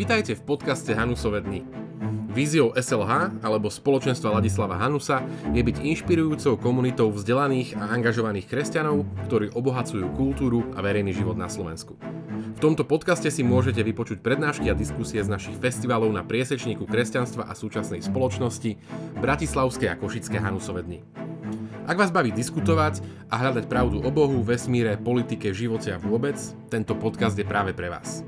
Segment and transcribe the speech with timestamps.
[0.00, 1.60] Vitajte v podcaste Hanusové dny.
[2.30, 5.20] Víziou SLH alebo spoločenstva Ladislava Hanusa
[5.50, 11.50] je byť inšpirujúcou komunitou vzdelaných a angažovaných kresťanov, ktorí obohacujú kultúru a verejný život na
[11.50, 11.98] Slovensku.
[12.56, 17.50] V tomto podcaste si môžete vypočuť prednášky a diskusie z našich festivalov na priesečníku kresťanstva
[17.50, 18.78] a súčasnej spoločnosti
[19.18, 20.98] Bratislavské a Košické Hanusové dny.
[21.90, 26.38] Ak vás baví diskutovať a hľadať pravdu o Bohu, vesmíre, politike, živote a vôbec,
[26.70, 28.22] tento podcast je práve pre vás.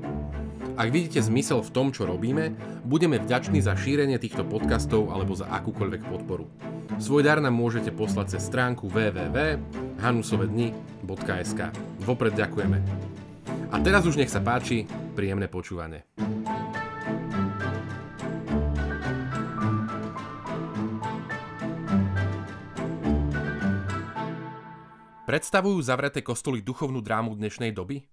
[0.73, 2.49] Ak vidíte zmysel v tom, čo robíme,
[2.81, 6.49] budeme vďační za šírenie týchto podcastov alebo za akúkoľvek podporu.
[6.97, 11.59] Svoj dar nám môžete poslať cez stránku www.hanusovedni.sk.
[12.01, 12.81] Vopred ďakujeme.
[13.69, 16.09] A teraz už nech sa páči, príjemné počúvanie.
[25.29, 28.12] Predstavujú zavreté kostoly duchovnú drámu dnešnej doby?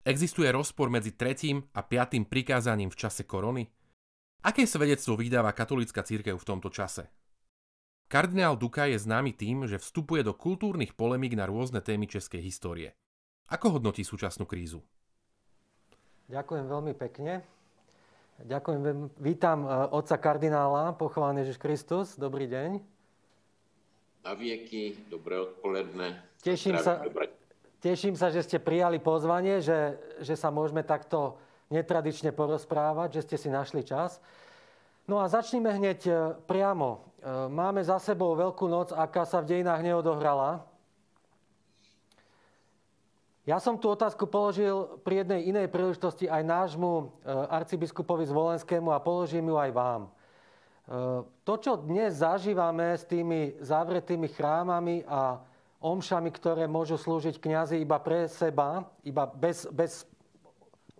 [0.00, 3.68] Existuje rozpor medzi tretím a piatým prikázaním v čase korony?
[4.40, 7.12] Aké svedectvo vydáva katolícka církev v tomto čase?
[8.08, 12.96] Kardinál Duka je známy tým, že vstupuje do kultúrnych polemík na rôzne témy českej histórie.
[13.52, 14.80] Ako hodnotí súčasnú krízu?
[16.32, 17.44] Ďakujem veľmi pekne.
[18.40, 22.16] Ďakujem, vítam e, otca kardinála, pochválený Ježiš Kristus.
[22.16, 22.80] Dobrý deň.
[24.24, 26.24] Na vieky, dobré odpoledne.
[26.40, 27.04] Teším sa,
[27.80, 31.40] Teším sa, že ste prijali pozvanie, že, že sa môžeme takto
[31.72, 34.20] netradične porozprávať, že ste si našli čas.
[35.08, 36.12] No a začneme hneď e,
[36.44, 37.00] priamo.
[37.24, 40.60] E, máme za sebou Veľkú noc, aká sa v dejinách neodohrala.
[43.48, 49.00] Ja som tú otázku položil pri jednej inej príležitosti aj nášmu e, arcibiskupovi Zvolenskému a
[49.00, 50.02] položím ju aj vám.
[51.46, 55.38] To, čo dnes zažívame s tými zavretými chrámami a
[55.80, 60.04] omšami, ktoré môžu slúžiť kňazi iba pre seba, iba bez, bez,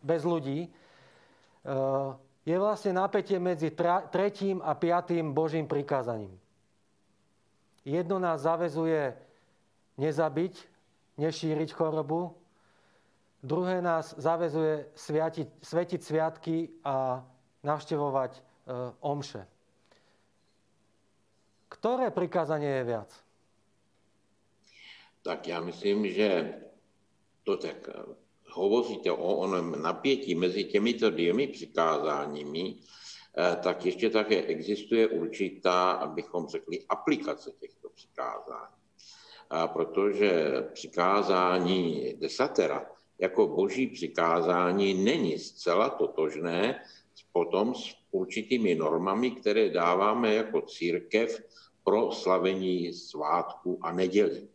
[0.00, 2.10] bez ľudí, eh,
[2.48, 3.68] je vlastne napätie medzi
[4.08, 6.32] tretím a piatým Božím prikázaním.
[7.84, 9.12] Jedno nás zavezuje
[10.00, 10.54] nezabiť,
[11.20, 12.32] nešíriť chorobu,
[13.44, 17.20] druhé nás zavezuje sviatiť, svetiť sviatky a
[17.60, 18.40] navštevovať e,
[19.04, 19.44] omše.
[21.68, 23.10] Ktoré prikázanie je viac?
[25.22, 26.54] Tak já myslím, že
[27.44, 28.02] to tak eh,
[28.50, 32.76] hovoříte o onom napětí mezi těmito dvěmi přikázáními,
[33.38, 38.74] eh, tak ještě také existuje určitá, abychom řekli, aplikace těchto přikázání.
[39.66, 42.86] Protože přikázání desatera
[43.18, 46.82] jako boží přikázání není zcela totožné
[47.32, 51.42] potom s určitými normami, které dáváme jako církev
[51.84, 54.48] pro slavení svátku a neděli.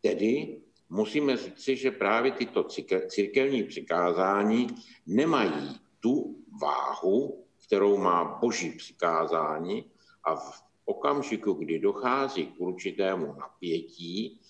[0.00, 2.64] Tedy musíme říci, že právě tyto
[3.08, 4.66] církevní přikázání
[5.06, 9.90] nemají tu váhu, kterou má boží přikázání
[10.24, 14.40] a v okamžiku, kdy dochází k určitému napětí,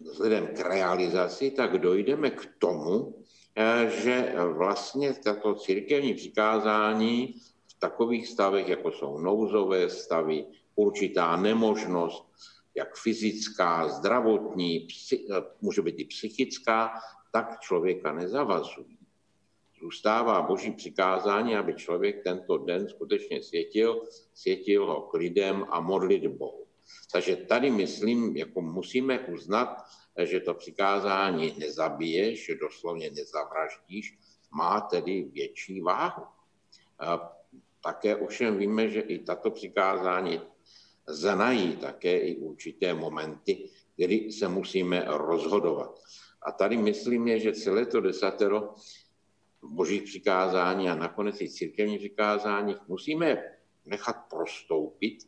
[0.00, 3.14] vzhledem k realizaci, tak dojdeme k tomu,
[3.56, 7.34] eh, že vlastně tato církevní přikázání
[7.68, 10.44] v takových stavech, jako jsou nouzové stavy,
[10.74, 12.24] určitá nemožnost,
[12.74, 16.92] jak fyzická, zdravotní, psy, eh, může být i psychická,
[17.32, 18.98] tak člověka nezavazují.
[19.80, 24.02] Zůstává boží přikázání, aby člověk tento den skutečně světil,
[24.34, 26.66] světil ho k lidem a modlitbou.
[27.12, 29.76] Takže tady myslím, jako musíme uznat,
[30.22, 34.18] že to přikázání nezabiješ, doslovně nezavraždíš,
[34.50, 36.24] má tedy větší váhu.
[37.84, 40.40] Také ovšem víme, že i tato přikázání
[41.08, 46.00] znají také i určité momenty, kdy se musíme rozhodovat.
[46.42, 48.74] A tady myslím je, že celé to desatero
[49.62, 53.42] božích přikázání a nakonec i církevních přikázání musíme
[53.86, 55.18] nechat prostoupit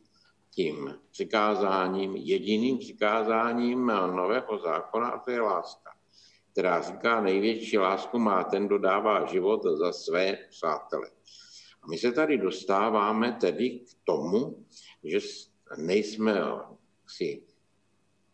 [0.49, 5.91] tím přikázáním, jediným přikázáním nového zákona, a to je láska,
[6.51, 11.09] která říká, největší lásku má ten, kdo dává život za své přátele.
[11.83, 14.65] A my se tady dostáváme tedy k tomu,
[15.03, 15.19] že
[15.77, 16.41] nejsme
[17.07, 17.41] si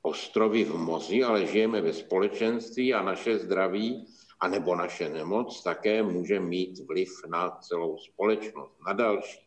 [0.02, 4.06] ostrovy v moři, ale žijeme ve společenství a naše zdraví
[4.42, 9.40] anebo naše nemoc také může mít vliv na celou společnost, na další.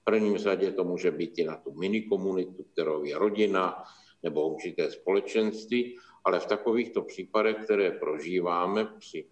[0.00, 3.84] V prvním řadě to může být i na tu minikomunitu, kterou je rodina
[4.22, 9.24] nebo určité společenství, ale v takovýchto případech, které prožíváme při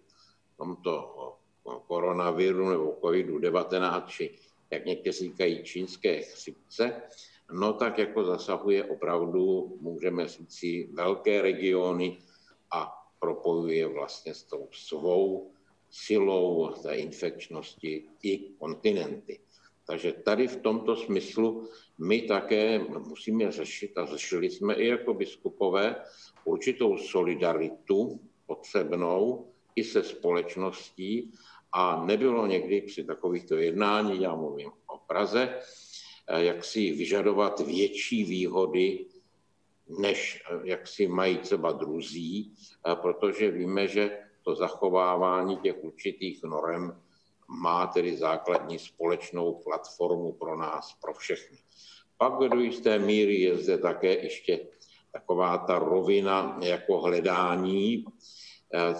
[0.57, 1.13] tomto
[1.87, 4.35] koronaviru nebo COVID-19, či
[4.71, 7.01] jak někteří říkají čínské chřipce,
[7.53, 12.17] no tak jako zasahuje opravdu, můžeme říci, velké regiony
[12.71, 15.51] a propojuje vlastně s tou svou
[15.89, 19.39] silou té infekčnosti i kontinenty.
[19.87, 25.95] Takže tady v tomto smyslu my také musíme řešit, a řešili jsme i jako biskupové,
[26.45, 31.31] určitou solidaritu potřebnou i se společností
[31.71, 35.59] a nebylo někdy při takovýchto jednání, já mluvím o Praze,
[36.29, 39.05] jak si vyžadovat větší výhody,
[39.99, 42.53] než eh, jak si mají třeba druzí,
[42.87, 47.01] eh, protože víme, že to zachovávání těch určitých norem
[47.47, 51.57] má tedy základní společnou platformu pro nás, pro všechny.
[52.17, 54.67] Pak do jisté míry je zde také ještě
[55.11, 58.05] taková ta rovina jako hledání
[58.73, 58.95] eh,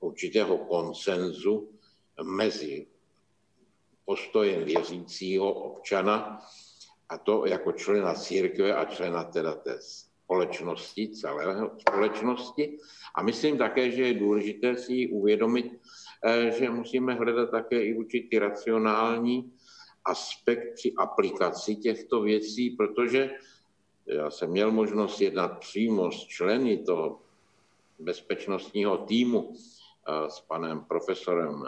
[0.00, 1.68] určitého konsenzu
[2.22, 2.86] mezi
[4.04, 6.42] postojem věřícího občana
[7.08, 12.78] a to jako člena církve a člena teda té společnosti, celé společnosti.
[13.14, 15.78] A myslím také, že je důležité si uvědomit,
[16.24, 19.52] eh, že musíme hledat také i určitý racionální
[20.04, 23.30] aspekt při aplikaci těchto věcí, protože
[24.06, 27.20] já jsem měl možnost jednat přímo s členy toho
[27.98, 31.64] bezpečnostního týmu eh, s panem profesorem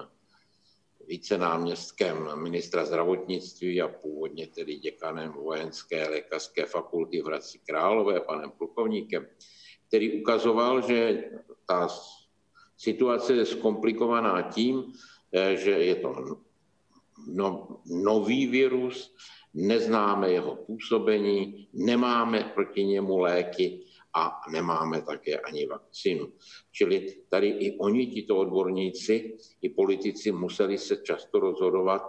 [1.08, 9.26] vícenáměstkem ministra zdravotnictví a původně tedy děkanem vojenské lékařské fakulty v Hradci Králové, panem plukovníkem,
[9.88, 11.25] který ukazoval, že
[11.66, 11.88] ta
[12.76, 14.93] situace je zkomplikovaná tím,
[15.32, 16.38] eh, že je to
[17.26, 19.14] no, nový virus,
[19.55, 26.32] neznáme jeho působení, nemáme proti němu léky a nemáme také ani vakcínu.
[26.72, 32.02] Čili tady i oni, tito odborníci, i politici museli se často rozhodovat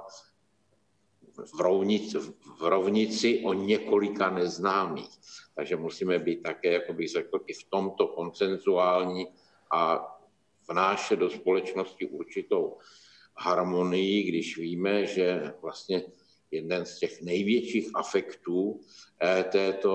[1.56, 2.18] v rovnici,
[2.60, 5.20] v rovnici o několika neznámých.
[5.56, 9.28] Takže musíme být také, jako bych řekl, i v tomto koncenzuální
[9.72, 10.06] a
[10.70, 12.78] vnášet do společnosti určitou
[13.38, 16.04] harmonii, když víme, že vlastně
[16.52, 18.80] jeden z těch největších afektů
[19.22, 19.92] eh, této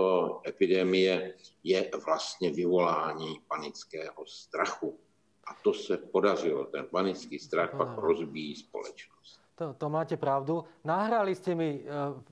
[0.47, 1.35] epidemie
[1.65, 4.99] je vlastně vyvolání panického strachu.
[5.47, 6.65] A to se podařilo.
[6.65, 9.41] Ten panický strach pak rozbíjí společnost.
[9.55, 10.65] To, to máte pravdu.
[10.85, 11.87] Nahrali ste mi eh,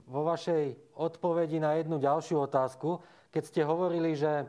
[0.06, 2.98] vo vašej odpovedi na jednu ďalšiu otázku,
[3.30, 4.44] keď ste hovorili, že,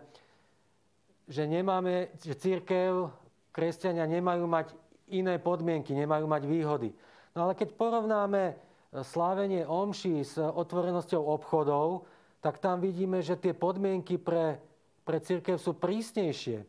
[1.29, 3.13] že nemáme, že církev,
[3.53, 4.73] kresťania nemajú mať
[5.13, 6.89] iné podmienky, nemajú mať výhody.
[7.37, 8.57] No ale keď porovnáme
[9.01, 12.05] slávenie omší s otvorenosťou obchodov,
[12.43, 14.61] tak tam vidíme, že tie podmienky pre,
[15.01, 16.61] pre církev sú prísnejšie.
[16.61, 16.65] E,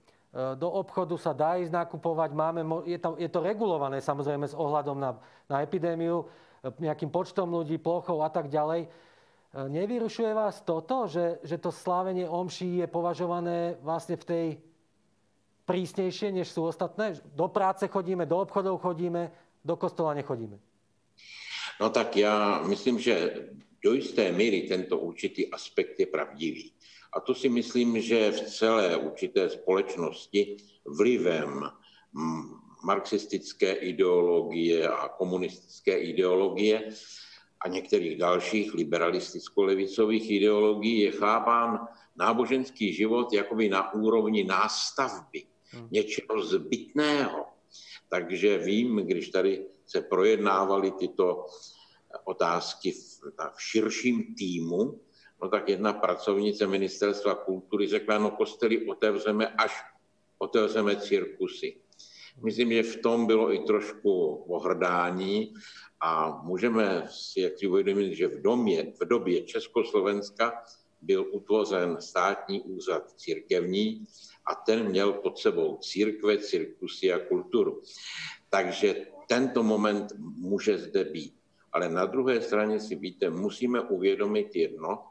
[0.57, 4.97] do obchodu sa dá ísť nakupovať, máme, je, to, je to regulované samozrejme s ohľadom
[4.97, 5.19] na,
[5.51, 6.27] na epidémiu, e,
[6.89, 8.87] nejakým počtom ľudí, plochou a tak ďalej.
[8.87, 8.89] E,
[9.69, 14.47] nevyrušuje vás toto, že, že to slávenie omší je považované vlastne v tej
[15.69, 17.19] prísnejšie, než sú ostatné?
[17.35, 19.29] Do práce chodíme, do obchodov chodíme,
[19.65, 20.61] do kostola nechodíme.
[21.81, 23.49] No tak já myslím, že
[23.85, 26.73] do jisté míry tento určitý aspekt je pravdivý.
[27.13, 30.57] A to si myslím, že v celé určité společnosti
[30.87, 31.71] vlivem
[32.85, 36.89] marxistické ideologie a komunistické ideologie
[37.61, 45.89] a některých dalších liberalisticko-levicových ideologií je chápán náboženský život jakoby na úrovni nástavby, hmm.
[45.91, 47.47] něčeho zbytného.
[48.09, 51.47] Takže vím, když tady se projednávaly tyto
[52.25, 53.21] otázky v,
[53.55, 55.01] v širším týmu,
[55.43, 59.73] no tak jedna pracovnice ministerstva kultury řekla, no kostely otevřeme, až
[60.39, 61.77] otevřeme cirkusy.
[62.45, 65.55] Myslím, že v tom bylo i trošku ohrdání
[66.01, 70.63] a můžeme si jak si uvědomit, že v, domě, v době Československa
[71.03, 74.07] byl utvořen státní úřad církevní
[74.47, 77.83] a ten měl pod sebou církve, cirkusy a kulturu.
[78.51, 81.35] Takže tento moment může zde být.
[81.73, 85.05] Ale na druhé straně si víte, musíme uvědomit jedno,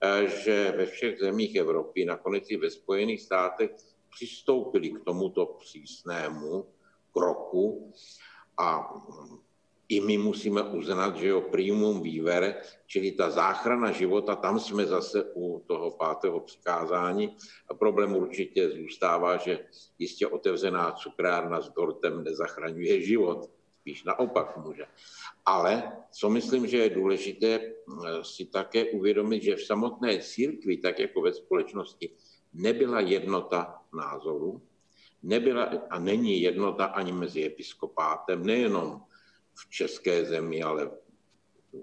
[0.00, 3.70] eh, že ve všech zemích Evropy, nakonec i ve Spojených státech,
[4.10, 6.66] přistoupili k tomuto přísnému
[7.12, 7.92] kroku
[8.58, 8.94] a
[9.88, 15.24] i my musíme uznat, že jo, primum vivere, čili ta záchrana života, tam jsme zase
[15.34, 17.36] u toho pátého přikázání.
[17.70, 19.58] A problém určitě zůstává, že
[19.98, 23.50] jistě otevřená cukrárna s dortem nezachraňuje život
[23.86, 24.86] spíš naopak může.
[25.46, 27.70] Ale co myslím, že je důležité eh,
[28.26, 32.10] si také uvědomit, že v samotné církvi, tak jako ve společnosti,
[32.50, 34.62] nebyla jednota názoru,
[35.22, 39.06] nebyla a není jednota ani mezi episkopátem, nejenom
[39.54, 40.90] v české zemi, ale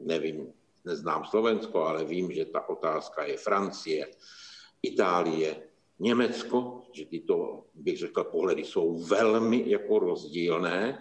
[0.03, 0.51] nevím,
[0.83, 4.11] neznám Slovensko, ale vím, že ta otázka je Francie,
[4.83, 10.99] Itálie, Německo, že tyto, bych řekl, pohledy jsou velmi jako rozdílné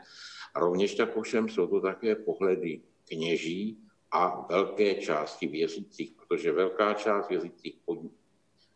[0.54, 3.78] Rovněž tak ovšem jsou to také pohledy kněží
[4.10, 7.74] a velké části věřících, protože velká část věřících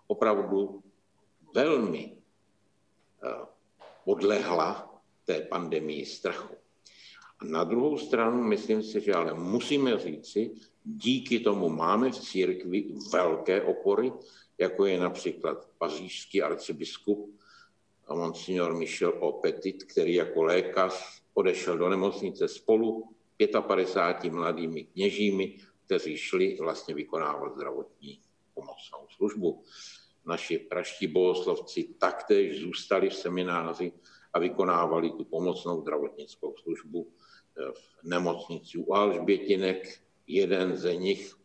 [0.07, 0.83] opravdu
[1.55, 2.17] velmi
[3.25, 3.47] eh,
[4.05, 6.55] podlehla té pandemii strachu.
[7.39, 10.51] A na druhou stranu myslím si, že ale musíme říci,
[10.85, 14.13] díky tomu máme v církvi velké opory,
[14.59, 17.41] jako je například pařížský arcibiskup
[18.15, 23.09] monsignor Michel Opetit, který jako lékař odešel do nemocnice spolu
[23.67, 28.21] 55 mladými kněžími, kteří šli vlastně vykonávat zdravotní
[28.55, 29.63] pomocnou službu.
[30.27, 33.93] Naši praští bohoslovci taktéž zůstali v semináři
[34.33, 40.01] a vykonávali tu pomocnou zdravotnickou službu eh, v nemocnici u Alžbětinek.
[40.27, 41.37] Jeden ze nich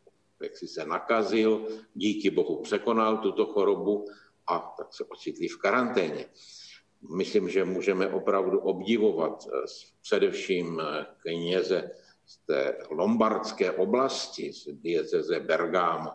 [0.42, 4.06] jak si se nakazil, díky bohu překonal tuto chorobu
[4.48, 6.26] a tak se ocitli v karanténě.
[7.10, 9.66] Myslím, že můžeme opravdu obdivovat eh,
[10.02, 11.92] především eh, kněze
[12.26, 16.10] z té lombardské oblasti, z dieceze Bergamo.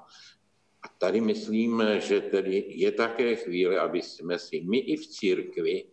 [0.83, 5.85] A tady myslím, že tedy je také chvíle, aby jsme si my i v církvi,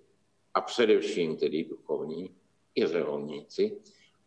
[0.54, 2.36] a především tedy duchovní
[2.76, 3.78] i řeholníci,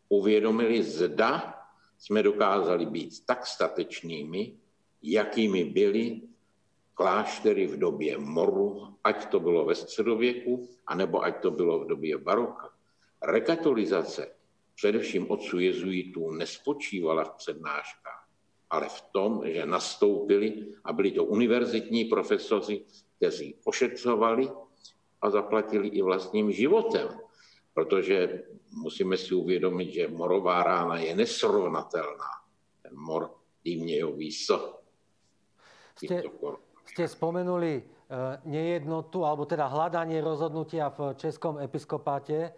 [0.08, 1.54] uvědomili, zda
[1.98, 4.56] jsme dokázali být tak statečnými,
[5.02, 6.20] jakými byli
[6.96, 12.18] kláštery v době moru, ať to bylo ve středověku, anebo ať to bylo v době
[12.18, 12.72] baroka.
[13.22, 14.32] Rekatolizace
[14.74, 18.28] především otců jezuitů nespočívala v přednáškách,
[18.70, 22.84] ale v tom, že nastoupili a byli to univerzitní profesoři,
[23.16, 24.48] kteří ošetřovali
[25.20, 27.08] a zaplatili i vlastním životem.
[27.74, 32.30] Protože musíme si uvědomit, že morová rána je nesrovnatelná.
[32.82, 33.30] Ten mor
[33.64, 34.76] dýmnějový so.
[35.96, 36.22] Ste,
[36.86, 42.54] ste spomenuli uh, nejednotu, alebo teda hľadanie rozhodnutia v Českom episkopáte.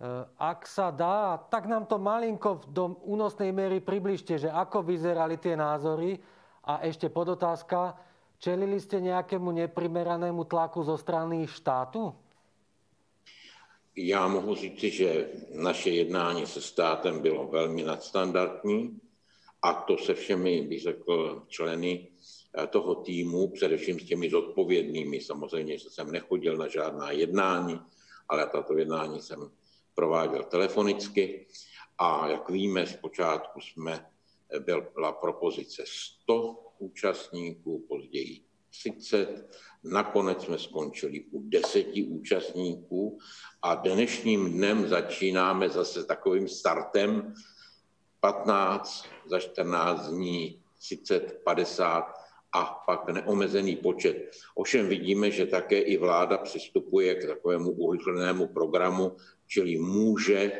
[0.00, 5.38] Uh, ak sa dá, tak nám to malinko do únosnej miery približte, že ako vyzerali
[5.38, 6.18] tie názory.
[6.66, 7.96] A ešte podotázka,
[8.36, 12.12] čelili ste nejakému neprimeranému tlaku zo strany štátu?
[13.96, 19.00] Já mohu říci, že naše jednání se státem bylo velmi nadstandardní
[19.62, 22.20] a to se všemi, bych řekl, členy eh,
[22.70, 25.20] toho týmu, především s těmi zodpovědnými.
[25.20, 27.80] Samozřejmě, že jsem nechodil na žádná jednání,
[28.28, 29.50] ale tato jednání jsem
[29.94, 31.46] prováděl telefonicky.
[31.98, 34.06] A jak víme, zpočátku jsme
[34.50, 34.60] eh,
[34.94, 38.40] byla propozice 100 účastníků, později
[38.70, 39.50] 30,
[39.84, 43.18] nakonec jsme skončili u deseti účastníků.
[43.62, 47.34] A dnešním dnem začínáme zase takovým startem.
[48.20, 52.20] 15, za 14 dní 30, 50
[52.52, 54.30] a pak neomezený počet.
[54.54, 59.16] Ovšem vidíme, že také i vláda přistupuje k takovému urychlenému programu,
[59.46, 60.52] čili může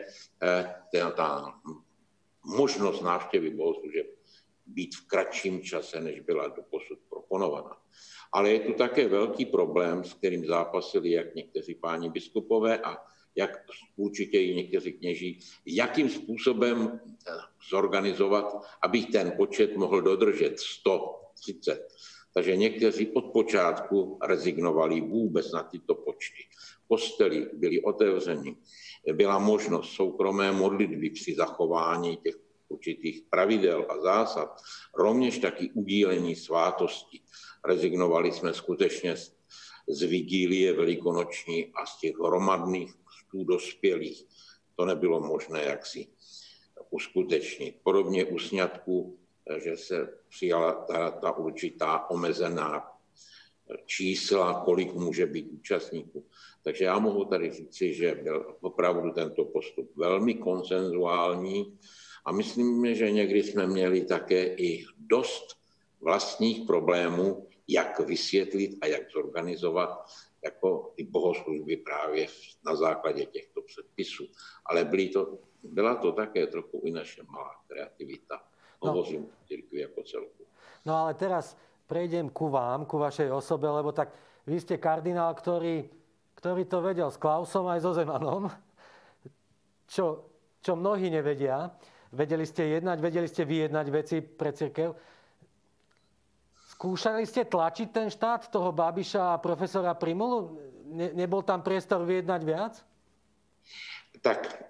[0.42, 1.60] eh, ta, ta
[2.44, 4.06] možnost návštěvy bohoslužeb
[4.66, 7.76] být v kratším čase, než byla doposud proponovaná.
[8.32, 12.96] Ale je tu také velký problém, s kterým zápasili jak někteří páni biskupové a
[13.36, 13.50] jak
[13.96, 17.32] určitě i někteří kněží, jakým způsobem eh,
[17.70, 20.60] zorganizovat, aby ten počet mohl dodržet
[21.40, 21.88] 130.
[22.34, 26.42] Takže někteří od počátku rezignovali vůbec na tyto počty.
[26.88, 28.56] Postely byly otevřeny,
[29.12, 32.36] byla možnost soukromé modlitby při zachování těch
[32.68, 34.56] určitých pravidel a zásad,
[34.94, 37.20] rovněž taky udílení svátosti.
[37.64, 39.16] Rezignovali jsme skutečně
[39.88, 44.24] z vigílie velikonoční a z těch hromadných křtů dospělých.
[44.76, 46.06] To nebylo možné jaksi
[46.90, 47.76] uskutečnit.
[47.82, 49.19] Podobně u sňatků,
[49.56, 52.90] že se přijala ta, ta určitá omezená
[53.86, 56.26] čísla, kolik může být účastníků.
[56.62, 61.78] Takže já mohu tady říci, že byl opravdu tento postup velmi konsenzuální
[62.24, 65.56] a myslím, že někdy jsme měli také i dost
[66.00, 70.04] vlastních problémů, jak vysvětlit a jak zorganizovat
[70.44, 72.26] jako ty bohoslužby právě
[72.64, 74.26] na základě těchto předpisů.
[74.66, 78.42] Ale byly to, byla to také trochu i naše malá kreativita.
[78.82, 78.92] No.
[78.92, 79.28] Hovořím no.
[79.48, 80.44] církvi jako celku.
[80.86, 81.56] No ale teraz
[81.86, 84.14] prejdem ku vám, ku vašej osobe, lebo tak
[84.46, 85.84] vy ste kardinál, ktorý,
[86.34, 88.48] ktorý to vedel s Klausom aj so Zemanom,
[89.92, 90.24] čo,
[90.62, 91.68] čo mnohí nevedia.
[92.10, 94.96] Vedeli ste jednať, vedeli ste vyjednať veci pre církev.
[96.78, 100.56] Skúšali ste tlačiť ten štát toho Babiša a profesora Primulu?
[100.90, 102.74] Ne, nebol tam priestor vyjednať viac?
[104.20, 104.64] Tak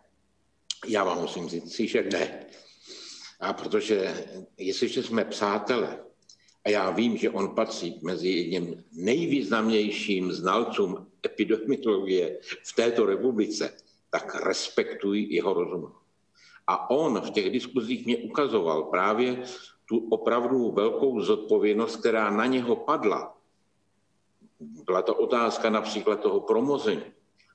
[0.88, 2.46] já vám musím říct že ne.
[3.40, 4.26] A protože
[4.58, 5.98] jestliže jsme přátelé,
[6.64, 13.76] a já vím, že on patří mezi jedním nejvýznamnějším znalcům epidemiologie v této republice,
[14.10, 15.92] tak respektuji jeho rozum.
[16.66, 19.42] A on v těch diskuzích mě ukazoval právě
[19.86, 23.36] tu opravdu velkou zodpovědnost, která na něho padla.
[24.60, 27.02] Byla to otázka například toho promození.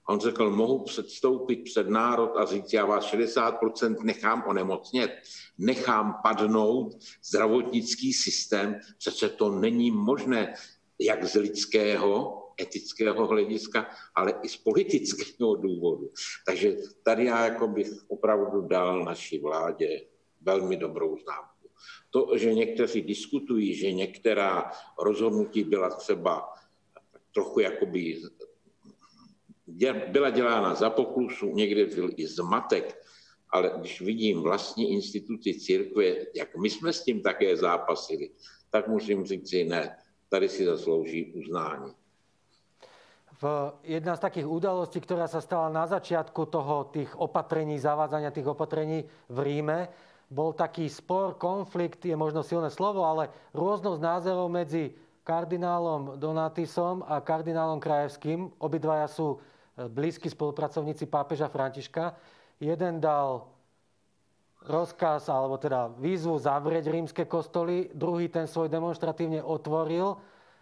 [0.10, 5.12] On řekl, mohu předstoupit před národ a říct, já vás 60% nechám onemocnět,
[5.58, 10.54] nechám padnout zdravotnický systém, přece to není možné,
[11.00, 16.12] jak z lidského, etického hlediska, ale i z politického důvodu.
[16.46, 20.06] Takže tady já jako bych opravdu dal naší vládě
[20.42, 21.70] velmi dobrou známku.
[22.10, 26.54] To, že někteří diskutují, že některá rozhodnutí byla třeba
[27.34, 28.22] trochu jakoby
[30.12, 33.02] byla dělána za poklusu, někde byl i zmatek,
[33.50, 36.06] ale když vidím vlastní instituci církve,
[36.36, 38.30] jak my jsme s tím také zápasili,
[38.70, 39.98] tak musím říct si ne,
[40.30, 41.94] tady si zaslouží uznání.
[43.42, 48.48] V jedna z takých udalostí, ktorá sa stala na začiatku toho, tých opatrení, zavádzania tých
[48.48, 49.92] opatrení v Ríme,
[50.32, 54.96] bol taký spor, konflikt, je možno silné slovo, ale rôznosť názorov medzi
[55.28, 58.56] kardinálom Donatisom a kardinálom Krajevským.
[58.56, 59.36] Obidvaja sú
[59.76, 62.16] blízki spolupracovníci pápeža Františka.
[62.60, 63.48] Jeden dal
[64.66, 70.18] rozkaz, alebo teda výzvu zavrieť rímske kostoly, druhý ten svoj demonstratívne otvoril.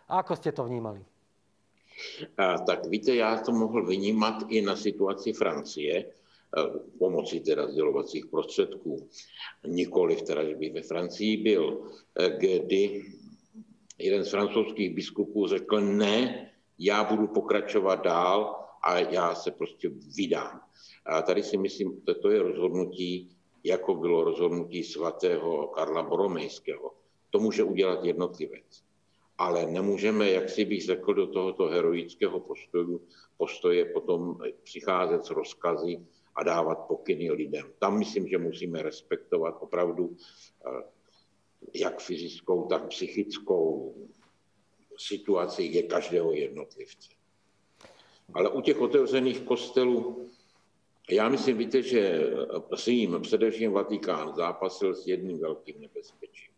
[0.09, 0.99] Ako ste to vnímali?
[2.37, 6.05] Tak víte, já to mohl vnímat i na situaci Francie,
[6.99, 9.07] pomocí teda sdělovacích prostředků.
[9.67, 11.81] Nikoliv teda, že bych ve Francii byl,
[12.37, 13.05] kdy
[13.97, 20.61] jeden z francouzských biskupů řekl, ne, já budu pokračovat dál a já se prostě vydám.
[21.05, 26.93] A tady si myslím, že to je rozhodnutí, jako bylo rozhodnutí svatého Karla Boromejského.
[27.29, 28.83] To může udělat jednotlivec.
[29.37, 33.01] Ale nemůžeme, jak si bych řekl, do tohoto heroického postoju,
[33.37, 37.73] postoje potom přicházet s rozkazy a dávat pokyny lidem.
[37.79, 40.15] Tam myslím, že musíme respektovat opravdu
[40.67, 40.83] eh,
[41.73, 43.95] jak fyzickou, tak psychickou
[44.97, 47.22] situaci je každého jednotlivce.
[48.33, 50.29] Ale u těch otevřených kostelů,
[51.09, 52.33] já myslím, víte, že
[52.73, 56.53] Řím, především Vatikán, zápasil s jedním velkým nebezpečím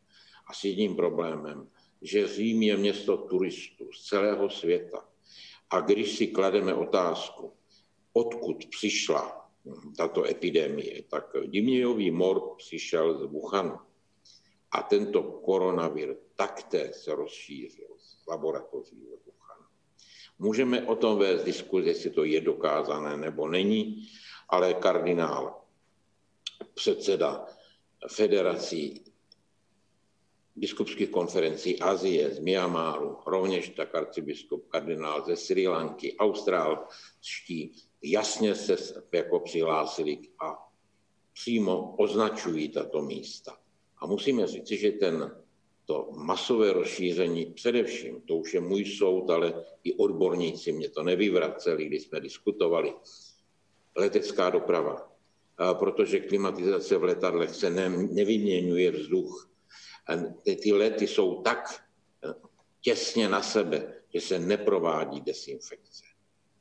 [0.47, 1.69] a s jedním problémem,
[2.01, 5.05] že Řím je město turistů z celého světa.
[5.69, 7.53] A když si klademe otázku,
[8.13, 9.51] odkud přišla
[9.97, 13.77] tato epidemie, tak Dimějový mor přišel z Wuhanu.
[14.71, 19.07] A tento koronavir takté se rozšířil z laboratoří
[20.39, 24.07] Můžeme o tom vést diskuzi, jestli to je dokázané nebo není,
[24.49, 25.61] ale kardinál,
[26.73, 27.45] předseda
[28.09, 29.03] federací
[30.55, 39.03] biskupských konferencí Azie, z Myanmaru, rovněž tak arcibiskup kardinál ze Sri Lanky, australští, jasně se
[39.11, 40.69] jako přihlásili a
[41.33, 43.57] přímo označují tato místa.
[43.97, 45.44] A musíme říci, že ten
[45.85, 51.85] to masové rozšíření, především, to už je můj soud, ale i odborníci mě to nevyvraceli,
[51.85, 52.93] když jsme diskutovali,
[53.95, 55.11] letecká doprava,
[55.73, 59.49] protože klimatizace v letadlech se ne, nevyměňuje vzduch.
[60.43, 62.33] Ty, ty lety jsou tak e,
[62.81, 66.03] těsně na sebe, že se neprovádí desinfekce.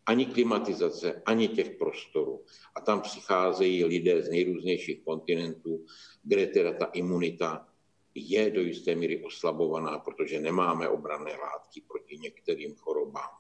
[0.07, 2.45] Ani klimatizace, ani těch prostorů.
[2.75, 5.85] A tam přicházejí lidé z nejrůznějších kontinentů,
[6.23, 7.69] kde teda ta imunita
[8.15, 13.31] je do jisté míry oslabovaná, protože nemáme obranné látky proti některým chorobám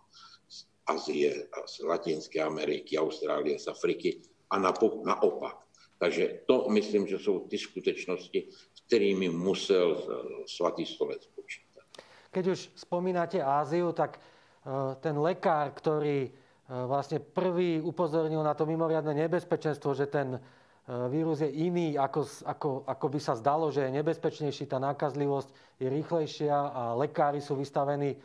[0.48, 4.58] z Azie, z Latinské Ameriky, Austrálie, z Afriky a
[5.04, 5.56] naopak.
[5.98, 8.48] Takže to myslím, že jsou ty skutečnosti,
[8.86, 10.02] kterými musel
[10.46, 11.86] svatý stolec počítat.
[12.34, 16.32] Keď už spomínate Áziu, tak eh, ten lekár, ktorý eh,
[16.66, 22.68] vlastne prvý upozornil na to mimoriadne nebezpečenstvo, že ten Eh, vírus je iný, ako, ako,
[22.84, 25.48] ako by sa zdalo, že je nebezpečnejší, tá nákazlivosť
[25.80, 28.18] je rýchlejšia a lekári sú vystavení eh,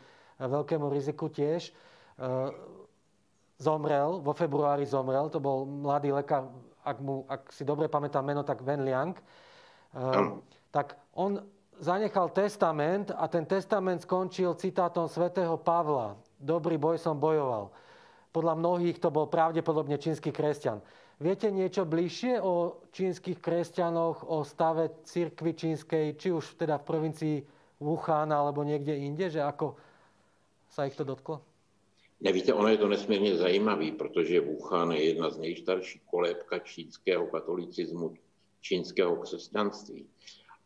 [0.44, 1.72] veľkému riziku tiež.
[1.72, 2.52] Eh,
[3.60, 6.48] zomrel, vo februári zomrel, to bol mladý lekár,
[6.84, 9.16] ak, mu, ak si dobre pamätám meno, tak Wen Liang.
[10.70, 11.42] Tak on
[11.82, 16.14] zanechal testament a ten testament skončil citátom svätého Pavla.
[16.38, 17.74] Dobrý boj som bojoval.
[18.30, 20.80] Podľa mnohých to bol pravdepodobne čínsky kresťan.
[21.20, 27.36] Viete niečo bližšie o čínskych kresťanoch, o stave cirkvi čínskej, či už teda v provincii
[27.84, 29.76] Wuhan alebo niekde inde, že ako
[30.72, 31.44] sa ich to dotklo?
[32.24, 38.14] Nevíte, ono je to nesmírně zajímavý, protože Wuhan je jedna z nejstarších kolébka čínského katolicismu,
[38.62, 40.08] čínského křesťanství.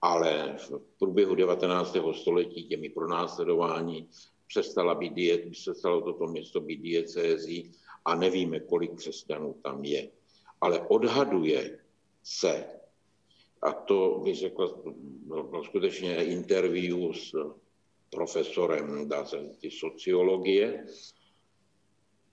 [0.01, 1.97] Ale v průběhu 19.
[2.13, 4.09] století těmi pronásledování
[4.47, 5.13] přestala být,
[5.51, 7.71] přestalo toto město být diecézí
[8.05, 10.09] a nevíme, kolik křesťanů tam je.
[10.63, 11.79] Ale odhaduje
[12.23, 12.65] se,
[13.61, 14.83] a to bych řekl,
[15.25, 17.35] bylo skutečně interview s
[18.09, 20.85] profesorem dá se ty sociologie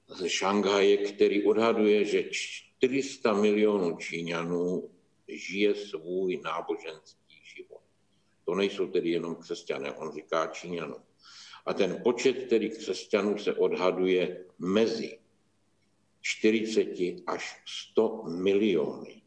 [0.09, 4.91] ze Šanghaje, který odhaduje, že 400 milionů Číňanů
[5.29, 7.83] žije svůj náboženský život.
[8.45, 10.97] To nejsou tedy jenom křesťané, on říká Číňanů.
[11.67, 15.20] A ten počet tedy křesťanů se odhaduje mezi
[16.21, 19.23] 40 až 100 miliony.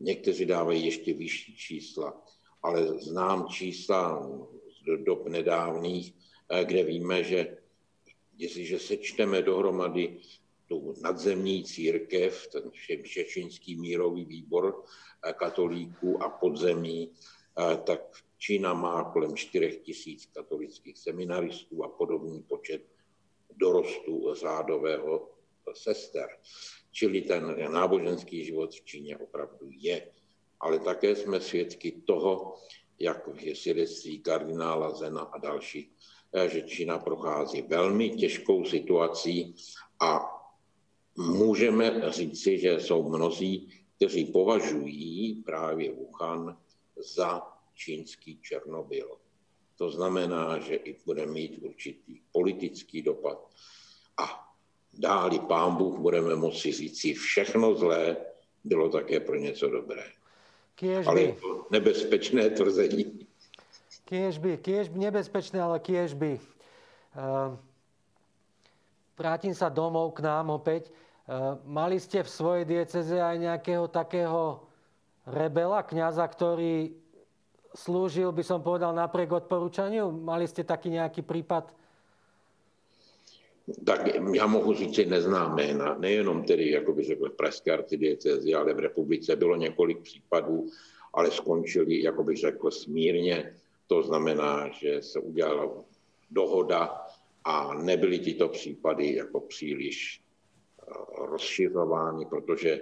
[0.00, 2.22] Někteří dávají ještě vyšší čísla,
[2.62, 4.28] ale znám čísla
[4.82, 6.14] z dob nedávných,
[6.48, 7.56] eh, kde víme, že
[8.38, 10.20] jestliže sečteme dohromady
[10.68, 12.70] tu nadzemní církev, ten
[13.04, 14.84] Šečínský mírový výbor
[15.24, 18.00] eh, katolíků a podzemí, eh, tak
[18.38, 22.82] Čína má kolem 4 tisíc katolických seminaristů a podobný počet
[23.56, 25.37] dorostu řádového
[25.74, 26.28] sester.
[26.92, 30.10] Čili ten náboženský život v Číně opravdu je.
[30.60, 32.54] Ale také jsme svědky toho,
[32.98, 35.92] jak je svědectví kardinála Zena a další,
[36.32, 39.54] eh, že Čína prochází velmi těžkou situací
[40.00, 40.38] a
[41.16, 46.58] můžeme říci, že jsou mnozí, kteří považují právě Wuhan
[46.96, 47.42] za
[47.74, 49.18] čínský Černobyl.
[49.76, 53.50] To znamená, že i bude mít určitý politický dopad.
[54.18, 54.47] A
[54.92, 58.16] dáli pán Bůh budeme moci říci, všechno zlé
[58.64, 60.04] bylo také pro něco dobré.
[60.78, 63.26] Kiež ale je to nebezpečné tvrzení.
[64.06, 66.38] Kiež by, kiež by nebezpečné, ale kiež by.
[67.18, 67.58] Uh,
[69.18, 70.88] vrátim sa domov k nám opäť.
[71.26, 74.64] Uh, mali ste v svojej dieceze aj nejakého takého
[75.26, 76.94] rebela, kňaza, ktorý
[77.74, 80.08] slúžil, by som povedal, napriek odporúčaniu?
[80.14, 81.68] Mali ste taký nejaký prípad?
[83.84, 84.00] Tak
[84.34, 88.74] já mohu říct, že neznám jména, nejenom tedy, jako by řekl, v Pražské arcidiecezi, ale
[88.74, 90.66] v republice bylo několik případů,
[91.14, 93.54] ale skončili, jako bych řekl, smírně.
[93.86, 95.84] To znamená, že se udělala
[96.30, 97.06] dohoda
[97.44, 100.92] a nebyly tyto případy jako příliš eh,
[101.26, 102.80] rozšiřovány, protože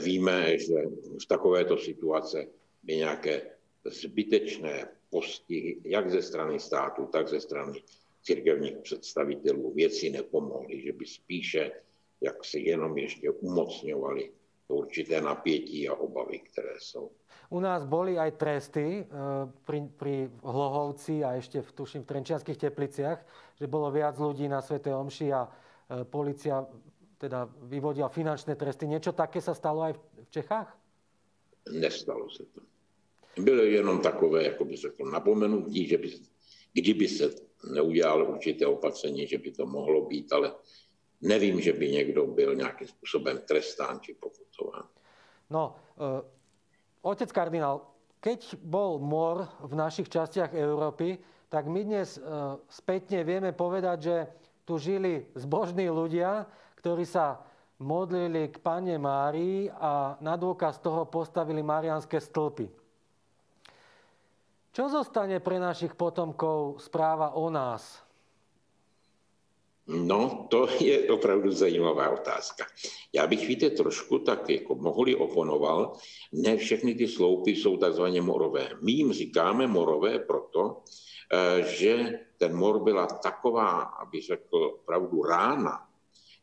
[0.00, 0.74] víme, že
[1.22, 2.46] v takovéto situace
[2.82, 3.42] by nějaké
[3.84, 7.82] zbytečné postihy, jak ze strany státu, tak ze strany
[8.28, 11.72] církevních představitelů věci nepomohly, že by spíše
[12.20, 14.30] jak si jenom ještě umocňovali
[14.68, 17.10] určité napětí a obavy, které jsou.
[17.50, 19.08] U nás boli aj tresty eh,
[19.64, 23.24] pri, pri Hlohovci a ešte v, tuším v Trenčianských tepliciach,
[23.56, 26.68] že bolo viac ľudí na Svete Omši a eh, policia
[27.16, 28.84] teda vyvodila finančné tresty.
[28.84, 30.68] Niečo také sa stalo aj v Čechách?
[31.72, 32.60] Nestalo se to.
[33.40, 36.08] Bylo jenom takové, jako by řekl, napomenutí, že by,
[36.72, 40.52] kdyby se neudělal určité opatření, že by to mohlo být, ale
[41.20, 44.86] nevím, že by někdo byl nějakým způsobem trestán či pokutován.
[45.50, 46.20] No, uh,
[47.02, 47.80] otec kardinál,
[48.20, 51.18] keď bol mor v našich častiach Európy,
[51.48, 54.16] tak my dnes uh, spätne vieme povedať, že
[54.68, 56.44] tu žili zbožní ľudia,
[56.76, 57.40] ktorí sa
[57.80, 62.68] modlili k Pane Márii a na dôkaz toho postavili marianské stĺpy.
[64.78, 67.98] Čo zostane pre našich potomkov správa o nás?
[69.90, 72.62] No, to je opravdu zajímavá otázka.
[73.10, 75.98] Já bych, víte, trošku tak jako mohli oponoval,
[76.32, 78.70] ne všechny ty sloupy jsou takzvaně morové.
[78.80, 85.90] My jim říkáme morové proto, eh, že ten mor byla taková, aby řekl pravdu, rána,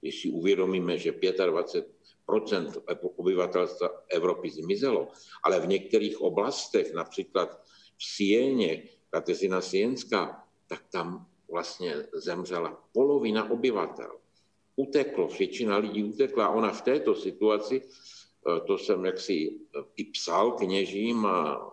[0.02, 2.84] když si uvědomíme, že 25%
[3.16, 5.08] obyvatelstva Evropy zmizelo,
[5.44, 7.64] ale v některých oblastech, například
[7.98, 14.20] v Sieně, Kateřina Sienská, tak tam vlastně zemřela polovina obyvatel.
[14.76, 16.50] Uteklo, většina lidí utekla.
[16.50, 21.72] Ona v této situaci, eh, to jsem jaksi eh, i psal kněžím a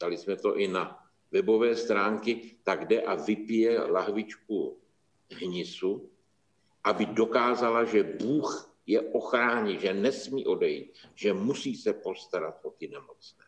[0.00, 4.76] dali jsme to i na webové stránky, tak jde a vypije lahvičku
[5.32, 6.10] hnisu,
[6.84, 12.88] aby dokázala, že Bůh je ochrání, že nesmí odejít, že musí se postarat o ty
[12.88, 13.44] nemocné.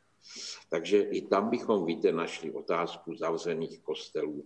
[0.69, 4.45] Takže i tam bychom, víte, našli otázku zavřených kostelů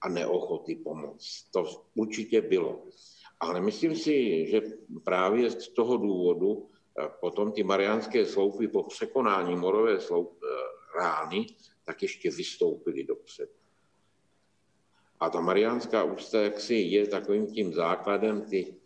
[0.00, 1.50] a neochoty pomoct.
[1.50, 2.86] To určitě bylo.
[3.40, 4.60] Ale myslím si, že
[5.04, 11.46] právě z toho důvodu eh, potom ty mariánské sloupy po překonání morové sloup, eh, rány,
[11.84, 13.52] tak ještě vystoupily dopředu.
[15.20, 18.79] A ta mariánská ústa jaksi je takovým tím základem ty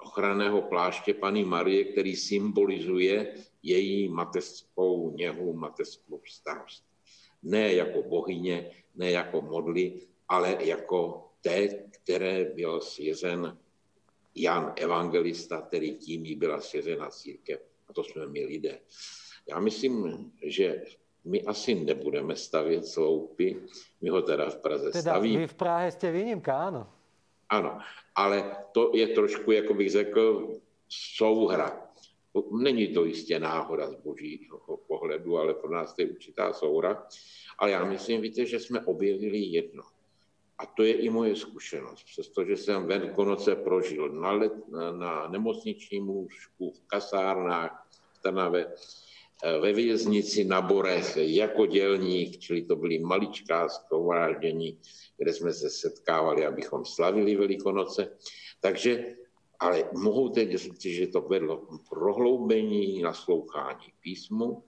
[0.00, 6.84] ochranného pláště Pany Marie, který symbolizuje její mateřskou něhu, mateřskou starost.
[7.42, 13.58] Ne jako bohyně, ne jako modly, ale jako té, které byl svěřen
[14.34, 17.60] Jan Evangelista, který tím jí byla svěřena církev.
[17.88, 18.78] A to jsme my lidé.
[19.48, 20.82] Já myslím, že
[21.24, 23.62] my asi nebudeme stavět sloupy,
[24.00, 25.38] my ho teda v Praze teda stavíme.
[25.38, 26.97] vy v Prahe jste výnimka, ano.
[27.48, 27.78] Ano,
[28.14, 30.48] ale to je trošku, jako bych řekl,
[30.88, 31.88] souhra.
[32.52, 37.06] Není to jistě náhoda z božího pohledu, ale pro nás to je určitá souhra.
[37.58, 39.82] Ale já myslím, víte, že jsme objevili jedno.
[40.58, 42.04] A to je i moje zkušenost.
[42.04, 44.52] Přestože jsem Velikonoce prožil na, let,
[44.98, 48.74] na nemocničním lůžku, v kasárnách, v Trnave,
[49.60, 54.78] ve věznici na Borech jako dělník, čili to byly maličká zkováždění,
[55.16, 58.16] kde jsme se setkávali, abychom slavili Velikonoce.
[58.60, 59.16] Takže,
[59.60, 64.62] ale mohu teď říct, že to vedlo k prohloubení naslouchání písmu,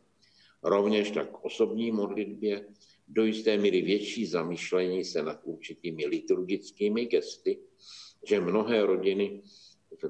[0.62, 2.66] rovněž tak osobní modlitbě,
[3.08, 7.58] do jisté míry větší zamýšlení se nad určitými liturgickými gesty,
[8.28, 9.42] že mnohé rodiny,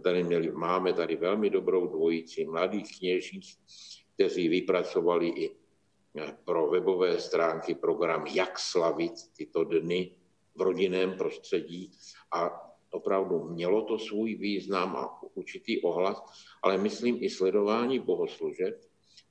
[0.02, 3.40] tady měli, máme tady velmi dobrou dvojici mladých kněží,
[4.20, 5.56] kteří vypracovali i
[6.44, 10.12] pro webové stránky program Jak slavit tyto dny
[10.54, 11.90] v rodinném prostředí.
[12.32, 16.22] A opravdu mělo to svůj význam a určitý ohlas,
[16.62, 18.80] ale myslím i sledování bohoslužeb,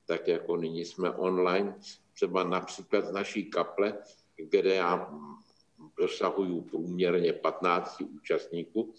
[0.06, 1.78] tak jako nyní jsme online,
[2.12, 3.98] třeba například z naší kaple,
[4.36, 5.14] kde já
[5.98, 8.94] dosahuju průměrně 15 účastníků,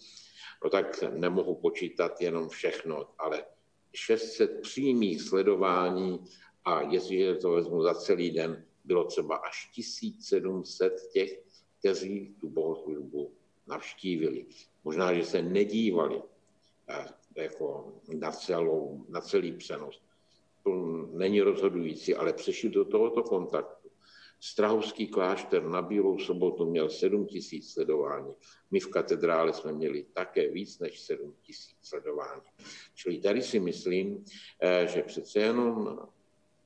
[0.64, 3.44] no tak nemohu počítat jenom všechno, ale
[3.94, 6.24] 600 přímých sledování
[6.64, 11.42] a jestliže to vezmu za celý den, bylo třeba až 1700 těch,
[11.78, 13.32] kteří tu bohoslužbu
[13.66, 14.46] navštívili.
[14.84, 16.22] Možná, že se nedívali
[16.88, 20.00] eh, jako na, celou, na celý přenos
[20.62, 20.70] to
[21.12, 23.81] není rozhodující, ale přešli do tohoto kontaktu.
[24.44, 28.34] Strahovský klášter na Bílou sobotu měl 7 tisíc sledování.
[28.70, 32.42] My v katedrále jsme měli také víc než 7 tisíc sledování.
[32.94, 34.24] Čili tady si myslím,
[34.62, 35.98] eh, že přece jenom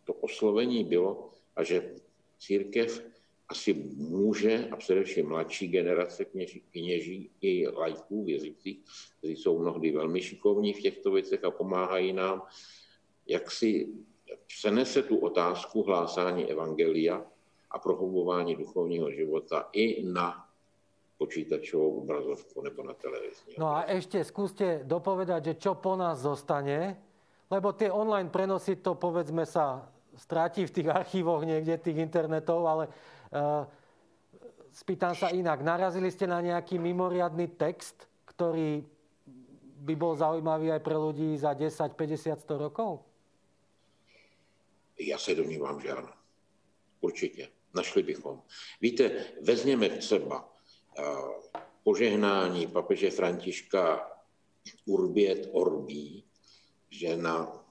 [0.04, 1.94] to oslovení bylo a že
[2.38, 3.04] církev
[3.48, 8.78] asi může, a především mladší generace kněží, kněží i lajků věřících,
[9.18, 12.42] kteří jsou mnohdy velmi šikovní v těchto věcech a pomáhají nám,
[13.26, 13.88] jak si
[14.46, 17.26] přenese tu otázku hlásání evangelia
[17.76, 20.48] a prohlubování duchovního života i na
[21.18, 23.56] počítačovou obrazovku nebo na televizi.
[23.60, 26.96] No a ešte skúste dopovedať, že čo po nás zostane,
[27.48, 32.84] lebo tie online prenosy to povedzme sa stratí v tých archívoch niekde tých internetov, ale
[32.88, 33.64] uh,
[34.76, 35.64] spýtam sa inak.
[35.64, 38.84] Narazili ste na nejaký mimoriadný text, ktorý
[39.84, 43.04] by bol zaujímavý aj pre ľudí za 10, 50, 100 rokov?
[45.00, 46.08] Já se domnívám, že ano.
[47.00, 47.55] Určitě.
[47.76, 48.42] Našli bychom.
[48.80, 50.54] Víte, vezměme třeba
[50.98, 51.02] eh,
[51.84, 54.12] požehnání papeže Františka
[54.86, 56.24] Urbiet Orbí,
[56.90, 57.64] že na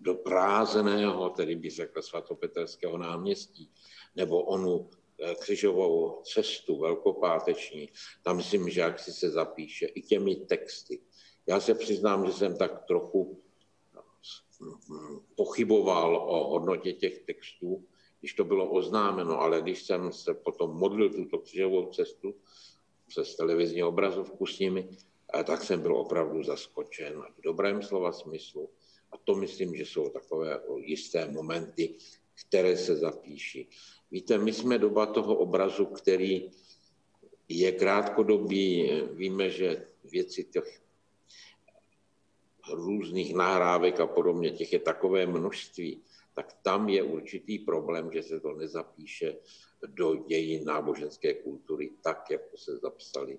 [0.00, 3.70] do prázeného, tedy by řekl svatopetrského náměstí,
[4.16, 7.88] nebo onu eh, křižovou cestu velkopáteční,
[8.22, 11.00] tam myslím, že jak si se zapíše i těmi texty.
[11.46, 13.42] Já se přiznám, že jsem tak trochu
[15.34, 17.84] pochyboval o hodnotě těch textů,
[18.20, 22.34] když to bylo oznámeno, ale když jsem se potom modlil tuto křižovou cestu
[23.06, 24.88] přes televizní obrazovku s nimi,
[25.34, 28.68] eh, tak jsem byl opravdu zaskočen v dobrém slova smyslu.
[29.12, 31.94] A to myslím, že jsou takové jisté momenty,
[32.48, 33.68] které se zapíší.
[34.10, 36.50] Víte, my jsme doba toho obrazu, který
[37.48, 38.90] je krátkodobý.
[39.12, 40.80] Víme, že věci těch
[42.72, 46.02] různých nahrávek a podobně, těch je takové množství,
[46.36, 49.36] tak tam je určitý problém, že se to nezapíše
[49.88, 53.38] do dějin náboženské kultury tak, jako se zapsali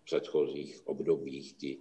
[0.00, 1.78] v předchozích obdobích ty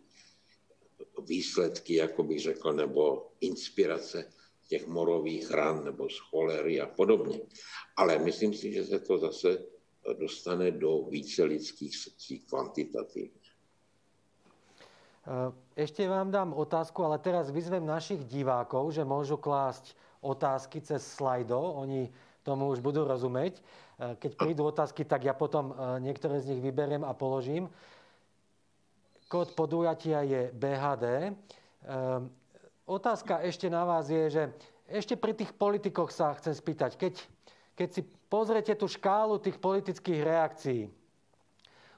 [1.24, 4.32] výsledky, jako bych řekl, nebo inspirace
[4.68, 7.42] těch morových ran nebo z cholery a podobně.
[7.96, 9.66] Ale myslím si, že se to zase
[10.20, 13.40] dostane do více lidských srdcí kvantitativně.
[15.30, 21.04] Eh, ešte vám dám otázku, ale teraz vyzvem našich divákov, že môžu klásť otázky cez
[21.04, 21.58] slajdo.
[21.58, 22.12] Oni
[22.44, 23.60] tomu už budú rozumieť.
[23.60, 27.68] Eh, keď prídu otázky, tak ja potom eh, niektoré z nich vyberiem a položím.
[29.30, 31.38] Kód podujatia je BHD.
[32.90, 34.44] Otázka ešte na vás je, že
[34.90, 36.98] ešte pri tých politikoch sa chcem spýtať.
[36.98, 37.14] Keď,
[37.78, 40.90] keď si pozrete tú škálu tých politických reakcií,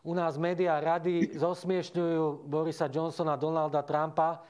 [0.04, 4.44] u nás médiá rady zosmiešňujú Borisa Johnsona, Donalda Trumpa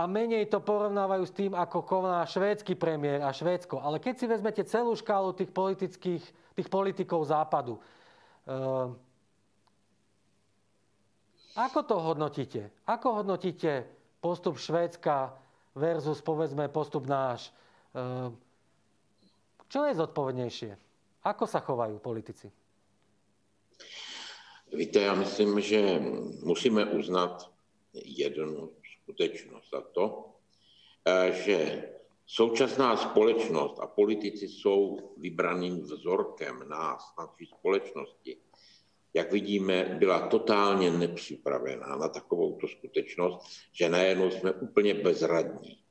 [0.00, 3.84] a menej to porovnávajú s tým, ako koná švédsky premiér a Švédsko.
[3.84, 6.24] Ale keď si vezmete celú škálu tých, politických,
[6.56, 7.76] tých politikov západu,
[8.48, 8.96] uh,
[11.58, 12.70] Ako to hodnotíte?
[12.86, 13.82] Ako hodnotíte
[14.22, 15.34] postup Švédska
[15.74, 17.50] versus, povedzme, postup náš?
[17.90, 18.38] Ehm,
[19.66, 20.70] čo je zodpovednejšie?
[21.26, 22.46] Ako sa chovajú politici?
[24.70, 26.00] Víte, já myslím, že
[26.42, 27.50] musíme uznat
[27.94, 28.70] jednu
[29.10, 30.34] skutečnost a to,
[31.06, 31.88] eh, že
[32.26, 38.36] současná společnost a politici jsou vybraným vzorkem nás, naší společnosti.
[39.14, 43.42] Jak vidíme, byla totálně nepřipravená na takovouto skutečnost,
[43.72, 45.82] že najednou jsme úplně bezradní.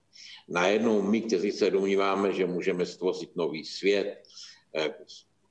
[0.47, 4.23] Najednou my, kteří se domníváme, že můžeme stvořit nový svět,
[4.75, 4.95] eh,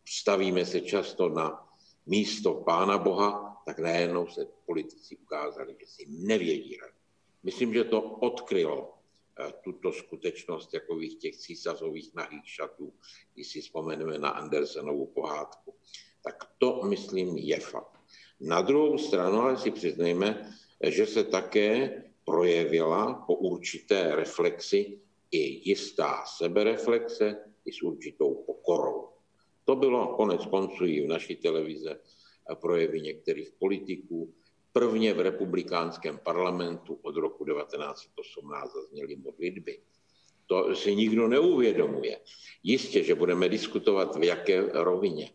[0.09, 1.69] stavíme se často na
[2.07, 6.98] místo Pána Boha, tak najednou se politici ukázali, že si nevědí rady.
[7.43, 8.95] Myslím, že to odkrylo
[9.39, 12.93] eh, tuto skutečnost takových těch císařových nahých šatů,
[13.35, 15.75] když si vzpomeneme na Andersenovu pohádku.
[16.23, 17.99] Tak to, myslím, je fakt.
[18.41, 26.25] Na druhou stranu ale si přiznejme, že se také projevila po určité reflexi i jistá
[26.27, 29.09] sebereflexe i s určitou pokorou.
[29.65, 32.01] To bylo konec konců i v naší televize
[32.55, 34.35] projevy některých politiků.
[34.79, 39.79] Prvně v republikánském parlamentu od roku 1918 zazněly modlitby.
[40.47, 42.21] To si nikdo neuvědomuje.
[42.63, 45.31] Jistě, že budeme diskutovat v jaké rovině.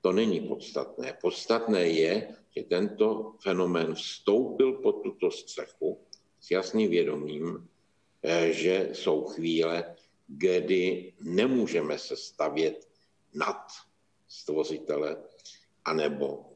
[0.00, 1.18] To není podstatné.
[1.20, 6.00] Podstatné je, že tento fenomén vstoupil pod tuto střechu
[6.40, 7.68] s jasným vědomím,
[8.22, 9.96] eh, že jsou chvíle,
[10.28, 12.88] kdy nemůžeme se stavět
[13.34, 13.66] nad
[14.28, 15.16] stvořitele,
[15.84, 16.52] anebo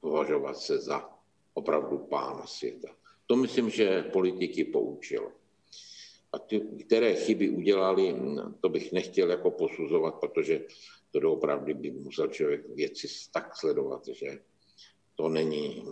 [0.00, 1.11] považovat se za
[1.54, 2.88] opravdu pána světa.
[3.26, 5.32] To myslím, že politiky poučilo.
[6.32, 8.16] A ty, které chyby udělali,
[8.60, 10.64] to bych nechtěl jako posuzovat, protože
[11.10, 14.38] to doopravdy by musel člověk věci tak sledovat, že
[15.14, 15.84] to není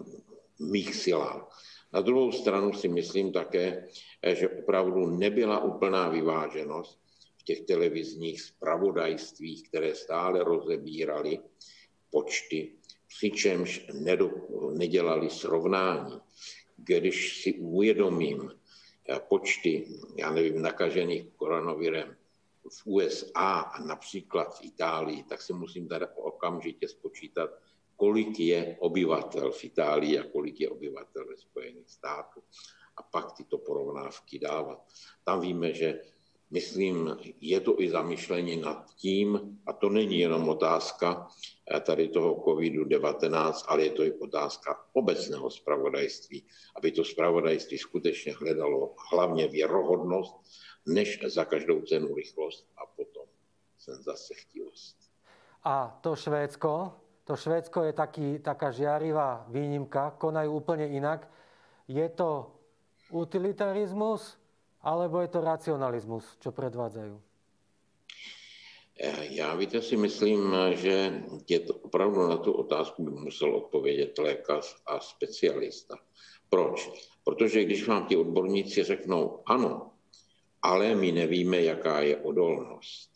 [0.59, 1.61] mých silách.
[1.93, 3.89] Na druhou stranu si myslím také,
[4.33, 7.01] že opravdu nebyla úplná vyváženost
[7.39, 11.39] v těch televizních spravodajstvích, které stále rozebírali
[12.11, 12.73] počty,
[13.11, 13.87] přičemž
[14.73, 16.21] nedělali srovnání.
[16.77, 22.17] Když si uvědomím eh, počty, já nevím, nakažených koronavirem
[22.71, 27.51] v USA a například v Itálii, tak si musím tady okamžitě spočítat,
[27.97, 32.43] kolik je obyvatel v Itálii a kolik je obyvatel ve Spojených státech.
[32.97, 34.87] A pak tyto porovnávky dávat.
[35.25, 36.01] Tam víme, že
[36.51, 41.27] myslím, je to i zamyšlení nad tím, a to není jenom otázka
[41.75, 46.45] eh, tady toho COVID-19, ale je to i otázka obecného spravodajství,
[46.77, 50.35] aby to spravodajství skutečně hledalo hlavně věrohodnost,
[50.87, 53.27] než za každou cenu rychlost a potom
[54.33, 54.97] chtivost.
[55.65, 56.93] A to Švédsko,
[57.25, 61.29] to Švédsko je taký, taká žiarivá výnimka, konajú úplne inak.
[61.85, 62.49] Je to
[63.13, 64.40] utilitarizmus,
[64.83, 67.31] alebo je to racionalismus, čo predvádzajú?
[69.31, 74.77] Já víte, si myslím, že je to opravdu na tu otázku by musel odpovědět lékař
[74.87, 75.97] a specialista.
[76.49, 76.91] Proč?
[77.25, 79.91] Protože když vám ti odborníci řeknou ano,
[80.63, 83.11] ale my nevíme, jaká je odolnost.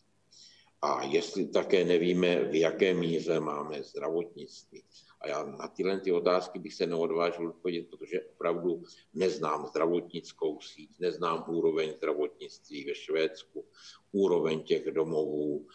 [0.82, 4.82] A jestli také nevíme, v jaké míře máme zdravotnictví.
[5.24, 8.82] A já na tyhle ty otázky bych se neodvážil odpovědět, protože opravdu
[9.14, 13.64] neznám zdravotnickou síť, neznám úroveň zdravotnictví ve Švédsku,
[14.12, 15.66] úroveň těch domovů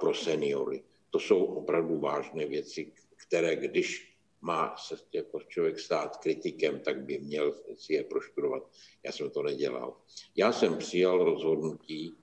[0.00, 0.84] pro seniory.
[1.10, 7.18] To jsou opravdu vážné věci, které když má se jako člověk stát kritikem, tak by
[7.18, 8.70] měl si je proštudovat.
[9.04, 9.96] Já jsem to nedělal.
[10.36, 12.16] Já jsem přijal rozhodnutí,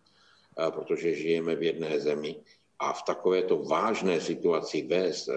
[0.69, 2.35] protože žijeme v jedné zemi
[2.79, 5.29] a v takovéto vážné situaci vést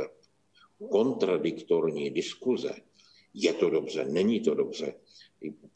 [0.91, 2.75] kontradiktorní diskuze,
[3.35, 4.95] je to dobře, není to dobře,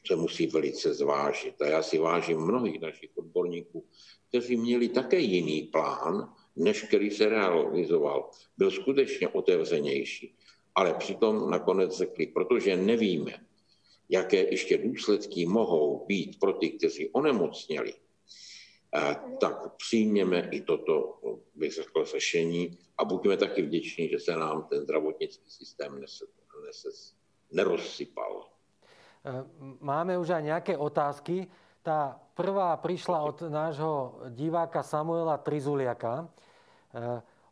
[0.07, 1.63] se musí velice zvážit.
[1.63, 3.85] A já si vážím mnohých našich odborníků,
[4.29, 8.31] kteří měli také jiný plán, než který se realizoval.
[8.59, 10.35] Byl skutečně otevřenější.
[10.75, 13.33] Ale přitom nakonec řekli, protože nevíme,
[14.09, 17.95] jaké ještě důsledky mohou být pro ty, kteří onemocněli,
[19.41, 21.19] tak přijměme i toto,
[21.55, 26.01] bych řekl, řešení a buďme taky vděční, že se nám ten zdravotnický systém
[27.53, 28.45] nerozsypal.
[29.25, 29.45] E,
[29.81, 31.47] máme už aj nejaké otázky.
[31.83, 36.25] Tá prvá prišla od nášho diváka Samuela Trizuliaka.
[36.25, 36.27] E,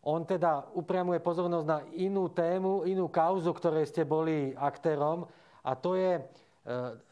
[0.06, 5.26] on teda upriamuje pozornosť na inú tému, inú kauzu, ktorej ste boli aktérom
[5.66, 6.22] a to je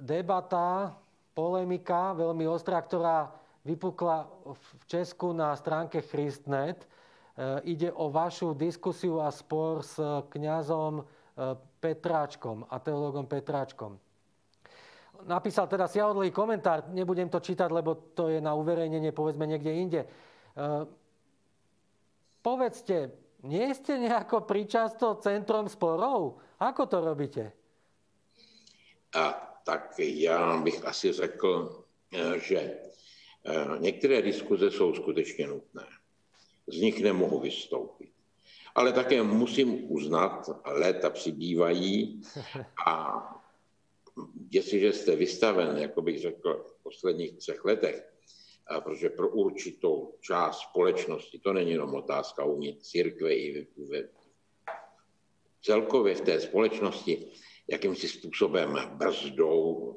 [0.01, 0.97] debata,
[1.37, 3.29] polemika veľmi ostrá, ktorá
[3.67, 6.87] vypukla v Česku na stránke Christnet.
[6.87, 6.89] E,
[7.67, 9.99] ide o vašu diskusiu a spor s
[10.31, 11.03] kňazom
[11.81, 14.01] Petráčkom a teológom Petráčkom.
[15.29, 20.01] Napísal teda siahodlý komentár, nebudem to čítať, lebo to je na uverejnenie, povedzme niekde inde.
[20.07, 20.09] E,
[22.41, 23.13] povedzte,
[23.45, 26.41] nie ste nejako pričasto centrom sporov?
[26.63, 27.53] Ako to robíte?
[29.13, 31.83] A, tak já bych asi řekl,
[32.37, 32.79] že
[33.79, 35.87] některé diskuze jsou skutečně nutné.
[36.67, 38.11] Z nich nemohu vystoupit.
[38.75, 42.23] Ale také musím uznat, léta přibývají
[42.87, 43.23] a
[44.51, 48.13] jestliže jste vystaven, jako bych řekl, v posledních třech letech,
[48.85, 54.09] protože pro určitou část společnosti, to není jenom otázka uvnitř církve i ve,
[55.63, 57.27] celkově v té společnosti,
[57.69, 59.97] jakýmsi způsobem brzdou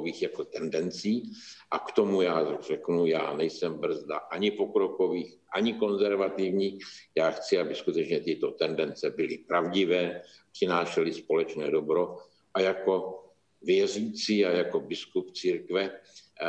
[0.00, 1.32] pokrokových jako tendencí
[1.70, 6.84] a k tomu já řeknu, já nejsem brzda ani pokrokových, ani konzervativních.
[7.16, 10.22] Já chci, aby skutečně tyto tendence byly pravdivé,
[10.52, 12.16] přinášely společné dobro
[12.54, 13.24] a jako
[13.62, 16.00] věřící a jako biskup církve,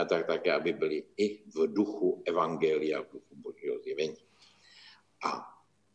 [0.09, 4.17] tak také, aby byli i v duchu evangelia, v duchu božího zjevení.
[5.25, 5.43] A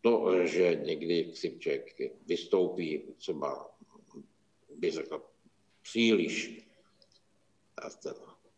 [0.00, 1.96] to, že někdy si člověk
[2.26, 3.70] vystoupí třeba,
[4.76, 5.22] by řekl,
[5.82, 6.66] příliš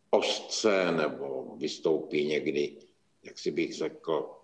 [0.09, 2.77] ostře nebo vystoupí někdy,
[3.23, 4.35] jak si bych řekl,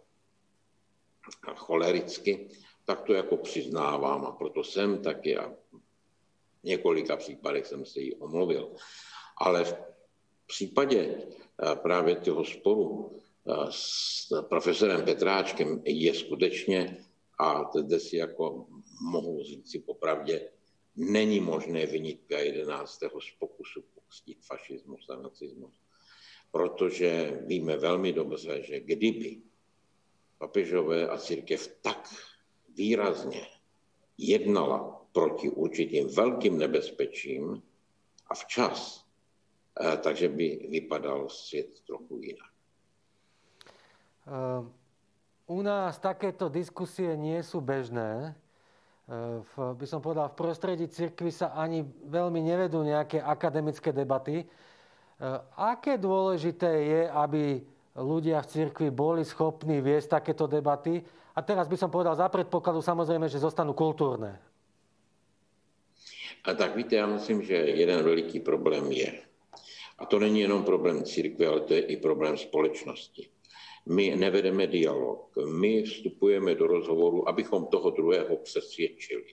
[1.56, 2.50] cholericky,
[2.86, 5.54] tak to jako přiznávám a proto jsem taky a
[6.64, 8.76] několika případech jsem se jí omluvil.
[9.38, 9.76] Ale v
[10.48, 13.12] případě eh, právě toho sporu
[13.48, 17.06] eh, s profesorem Petráčkem je skutečně,
[17.40, 18.68] a zde si jako
[19.02, 20.50] mohu říct si popravdě,
[20.96, 23.00] není možné vinit Pia 11.
[23.00, 25.74] z pokusu poctít fašismus a nacismus.
[26.52, 29.42] Protože víme velmi dobře, že kdyby
[30.38, 32.10] papežové a církev tak
[32.76, 33.48] výrazně
[34.18, 37.64] jednala proti určitým velkým nebezpečím
[38.28, 39.06] a včas,
[39.80, 42.52] eh, takže by vypadal svět trochu jinak.
[44.26, 44.66] Uh,
[45.46, 48.34] u nás takéto diskusie nie sú bežné.
[49.06, 54.42] Uh, v, by som povedal, v prostredí cirkvi sa ani veľmi nevedú nejaké akademické debaty.
[54.42, 57.62] Uh, aké dôležité je, aby
[57.96, 61.06] ľudia v cirkvi boli schopní viesť takéto debaty?
[61.36, 64.42] A teraz by som povedal za predpokladu samozrejme, že zostanú kultúrne.
[66.46, 69.22] A tak víte, já myslím, že jeden veliký problém je.
[70.00, 73.35] A to není jenom problém církve, ale to je i problém společnosti.
[73.86, 79.26] My nevedeme dialog, my vstupujeme do rozhovoru, abychom toho druhého přesvědčili.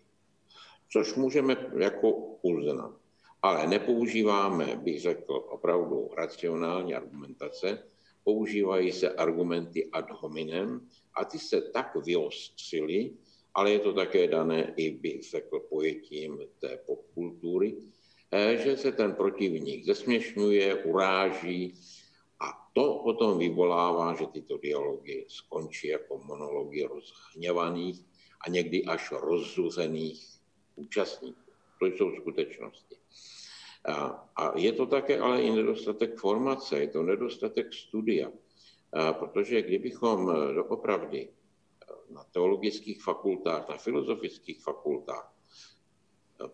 [0.93, 2.11] Což můžeme jako
[2.43, 2.97] uznat.
[3.43, 7.83] Ale nepoužíváme, bych řekl, opravdu racionální argumentace,
[8.25, 13.11] používají se argumenty ad hominem a ty se tak vyostřily,
[13.55, 17.77] ale je to také dané i, bych řekl, pojetím té popkultury,
[18.33, 21.75] eh, že se ten protivník zesměšňuje, uráží
[22.43, 28.03] a to potom vyvolává, že tyto dialogy skončí jako monology rozhněvaných
[28.47, 30.19] a někdy až rozzuzených
[30.75, 31.51] účastníků.
[31.79, 32.97] To jsou skutečnosti.
[34.37, 38.31] A je to také ale i nedostatek formace, je to nedostatek studia,
[39.13, 41.29] protože kdybychom doopravdy
[42.11, 45.35] na teologických fakultách, na filozofických fakultách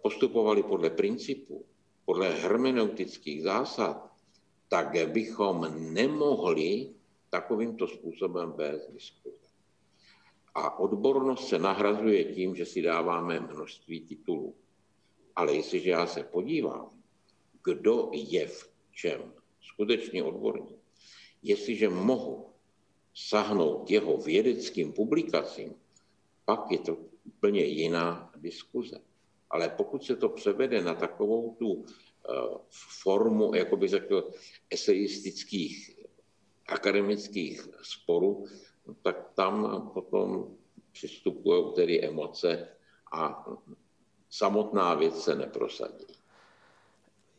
[0.02, 1.64] postupovali podle principů,
[2.04, 4.17] podle hermeneutických zásad,
[4.68, 6.90] tak bychom nemohli
[7.30, 9.48] takovýmto způsobem vést diskuze.
[10.54, 14.54] A odbornost se nahrazuje tím, že si dáváme množství titulů.
[15.36, 16.90] Ale jestliže já se podívám,
[17.64, 20.78] kdo je v čem skutečně odborník,
[21.42, 22.46] jestliže mohu
[23.14, 25.74] sahnout jeho vědeckým publikacím,
[26.44, 26.96] pak je to
[27.26, 29.00] úplně jiná diskuze.
[29.50, 31.84] Ale pokud se to převede na takovou tu
[33.02, 34.30] formu, jako by řekl,
[34.70, 36.00] eseistických,
[36.68, 38.44] akademických sporů,
[39.02, 40.56] tak tam potom
[40.92, 42.68] přistupují tedy emoce
[43.12, 43.44] a
[44.30, 46.18] samotná věc se neprosadí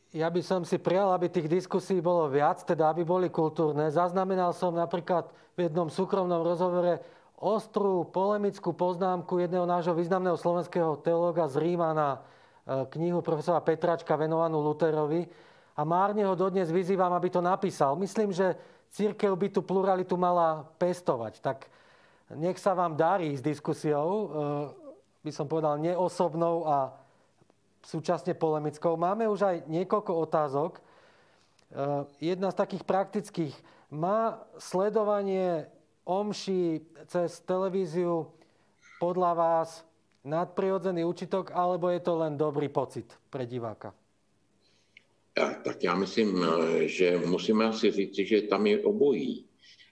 [0.10, 3.94] ja by som si prijal, aby tých diskusí bolo viac, teda aby boli kultúrne.
[3.94, 6.98] Zaznamenal som napríklad v jednom súkromnom rozhovore
[7.38, 12.26] ostrú polemickú poznámku jedného nášho významného slovenského teológa z Ríma na
[12.94, 15.26] knihu profesora Petračka venovanú Luterovi.
[15.80, 17.96] A márne ho dodnes vyzývam, aby to napísal.
[17.96, 18.54] Myslím, že
[18.92, 21.40] církev by tú pluralitu mala pestovať.
[21.40, 21.66] Tak
[22.36, 24.28] nech sa vám darí s diskusiou, e,
[25.26, 26.94] by som povedal, neosobnou a
[27.82, 29.00] súčasne polemickou.
[29.00, 30.72] Máme už aj niekoľko otázok.
[30.78, 30.82] E,
[32.22, 33.56] jedna z takých praktických.
[33.90, 35.66] Má sledovanie
[36.06, 38.30] omší cez televíziu
[39.02, 39.89] podľa vás
[40.24, 43.94] nadprirodzený účitok, alebo je to len dobrý pocit pre diváka?
[45.64, 46.46] Tak já myslím,
[46.86, 49.46] že musíme asi říct, že tam je obojí.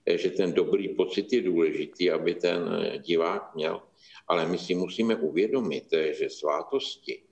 [0.07, 2.59] Že ten dobrý pocit je důležitý, aby ten
[3.03, 3.81] divák měl.
[4.27, 7.23] Ale my si musíme uvědomit, že svátosti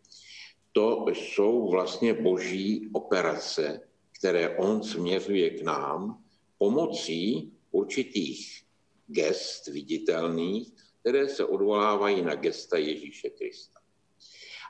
[0.72, 3.82] to jsou vlastně boží operace,
[4.20, 6.24] které on směřuje k nám
[6.58, 8.64] pomocí určitých
[9.08, 10.75] gest viditelných,
[11.06, 13.80] které se odvolávají na gesta Ježíše Krista.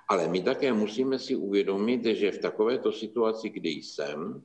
[0.07, 4.43] Ale my také musíme si uvědomit, že v takovéto situaci, kdy jsem,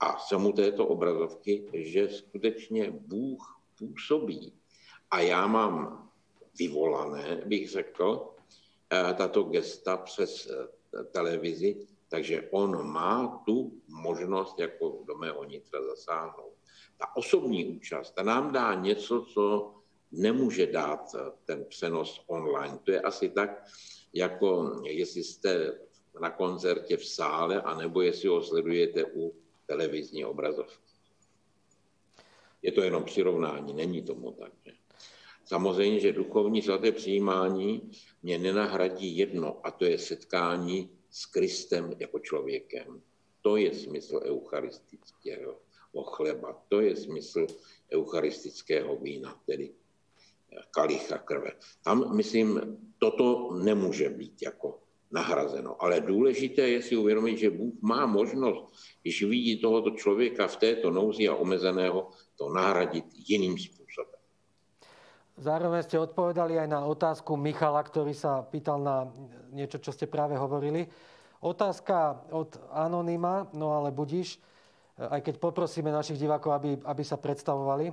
[0.00, 4.52] a jsem u této obrazovky, že skutečně Bůh působí.
[5.10, 6.10] A já mám
[6.58, 8.34] vyvolané, bych řekl,
[8.90, 15.82] eh, tato gesta přes eh, televizi, takže on má tu možnost jako do mého nitra
[15.82, 16.52] zasáhnout.
[16.98, 19.75] Ta osobní účast, ta nám dá něco, co
[20.12, 22.78] nemůže dát ten přenos online.
[22.84, 23.64] To je asi tak,
[24.12, 25.78] jako jestli jste
[26.20, 29.34] na koncertě v sále, anebo jestli ho sledujete u
[29.66, 30.86] televizní obrazovky.
[32.62, 34.52] Je to jenom přirovnání, není tomu tak.
[34.64, 34.72] Že?
[35.44, 37.90] Samozřejmě, že duchovní svaté přijímání
[38.22, 43.02] mě nenahradí jedno, a to je setkání s Kristem jako člověkem.
[43.42, 45.60] To je smysl eucharistického
[46.04, 47.46] chleba, to je smysl
[47.92, 49.72] eucharistického vína, tedy
[50.70, 51.50] kalicha krve.
[51.84, 54.78] Tam, myslím, toto nemůže být jako
[55.12, 55.82] nahrazeno.
[55.82, 58.64] Ale důležité je si uvědomit, že Bůh má možnost,
[59.02, 64.16] když vidí tohoto člověka v této nouzi a omezeného, to nahradit jiným způsobem.
[65.36, 69.04] Zároveň ste odpovedali aj na otázku Michala, ktorý sa pýtal na
[69.52, 70.88] niečo, čo ste práve hovorili.
[71.44, 74.40] Otázka od Anonyma, no ale budíš,
[74.96, 77.92] aj keď poprosíme našich divákov, aby, aby sa predstavovali.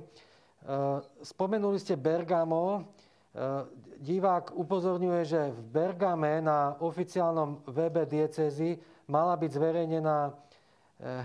[0.64, 2.80] Eh, spomenuli ste Bergamo.
[2.80, 3.68] Eh,
[4.00, 10.34] divák upozorňuje, že v Bergame na oficiálnom webe diecezy mala byť zverejnená eh,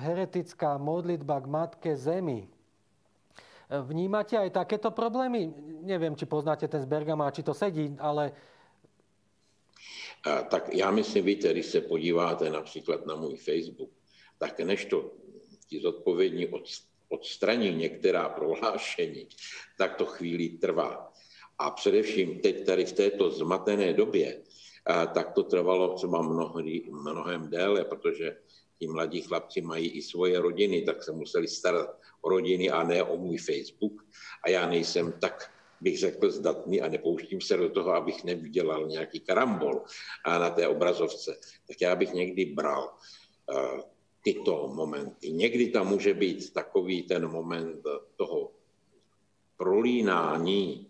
[0.04, 2.52] heretická modlitba k Matke Zemi.
[3.70, 5.54] Vnímate aj takéto problémy?
[5.86, 8.34] Neviem, či poznáte ten z Bergama, či to sedí, ale...
[10.26, 13.94] Tak já myslím, víte, když se podíváte například na můj Facebook,
[14.42, 15.14] tak než to
[15.70, 16.50] ti zodpovědní
[17.10, 19.28] odstraní některá prohlášení,
[19.78, 21.14] tak to chvíli trvá.
[21.58, 24.42] A především teď tady v této zmatené době,
[25.14, 28.38] tak to trvalo třeba mnohdy, mnohem déle, protože
[28.80, 33.04] ti mladí chlapci mají i svoje rodiny, tak se museli starat o rodiny a ne
[33.04, 34.06] o můj Facebook.
[34.44, 35.52] A já nejsem tak
[35.82, 39.84] bych řekl zdatný a nepouštím se do toho, abych nevydělal nějaký karambol
[40.28, 41.40] na té obrazovce.
[41.68, 42.94] Tak já bych někdy bral
[44.22, 45.32] tyto momenty.
[45.32, 47.84] Někdy tam může být takový ten moment
[48.16, 48.52] toho
[49.58, 50.90] prolínání,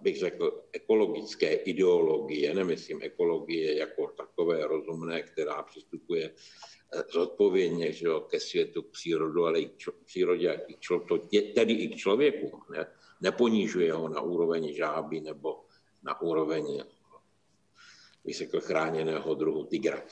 [0.00, 8.20] bych řekl, ekologické ideologie, nemyslím ekologie jako takové rozumné, která přistupuje eh, zodpovědně že jo,
[8.20, 11.18] ke světu, k přírodu, ale i k přírodě, i k člo, to,
[11.54, 12.62] tedy i k člověku.
[12.70, 12.86] Ne?
[13.20, 15.64] Neponížuje ho na úroveň žáby nebo
[16.02, 16.82] na úroveň
[18.24, 20.02] bych řekl, chráněného druhu tygra.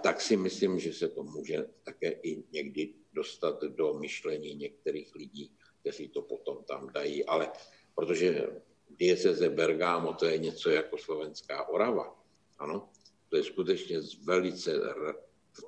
[0.00, 5.52] Tak si myslím, že se to může také i někdy dostat do myšlení některých lidí,
[5.80, 7.24] kteří to potom tam dají.
[7.24, 7.52] Ale
[7.94, 8.46] protože
[8.90, 12.22] dieceze Bergamo to je něco jako slovenská Orava,
[12.58, 12.88] ano,
[13.28, 14.72] to je skutečně velice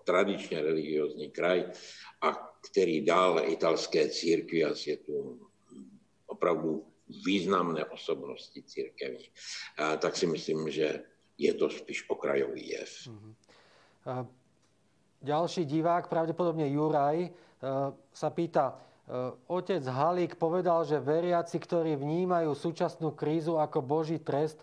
[0.04, 1.64] tradičně religiozní kraj,
[2.20, 5.40] a který dal italské církvi a světu
[6.26, 6.86] opravdu
[7.26, 9.30] významné osobnosti církevní.
[9.98, 11.02] Tak si myslím, že
[11.38, 12.90] je to spíš okrajový jev.
[13.08, 14.26] Uh,
[15.22, 22.50] ďalší divák, pravdepodobne Juraj, uh, sa pýta, uh, otec Halík povedal, že veriaci, ktorí vnímajú
[22.58, 24.58] súčasnú krízu ako Boží trest,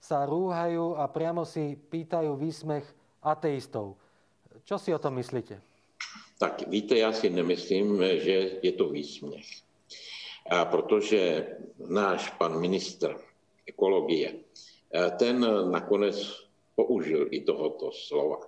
[0.00, 2.86] sa rúhajú a priamo si pýtajú výsmech
[3.20, 4.00] ateistov.
[4.64, 5.60] Čo si o tom myslíte?
[6.40, 9.46] Tak víte, já si nemyslím, že je to výsměch.
[10.50, 11.46] A protože
[11.88, 13.20] náš pan ministr
[13.66, 14.34] ekologie
[15.18, 18.40] ten nakonec použil i tohoto slova.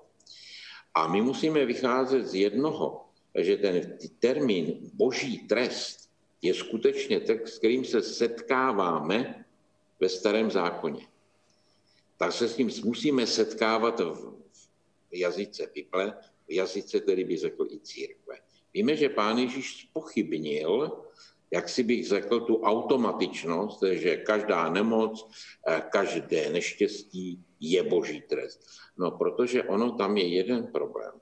[0.95, 3.05] A my musíme vycházet z jednoho,
[3.39, 6.11] že ten termín boží trest
[6.43, 9.45] je skutečně text, s kterým se setkáváme
[10.01, 11.07] ve starém zákoně.
[12.17, 16.19] Tak se s ním musíme setkávat v jazyce Bible,
[16.49, 18.39] v jazyce tedy by řekl i církve.
[18.75, 21.03] Víme, že pán Ježíš pochybnil
[21.53, 25.29] jak si bych řekl, tu automatičnost, že každá nemoc,
[25.69, 28.61] eh, každé neštěstí je boží trest.
[28.97, 31.13] No, protože ono tam je jeden problém.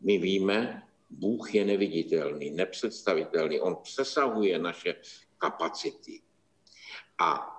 [0.00, 4.94] My víme, Bůh je neviditelný, nepředstavitelný, on přesahuje naše
[5.38, 6.20] kapacity.
[7.18, 7.54] A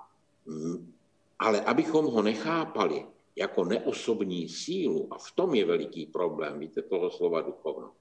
[1.39, 3.05] Ale abychom ho nechápali
[3.35, 7.95] jako neosobní sílu, a v tom je veliký problém, víte, toho slova duchovno,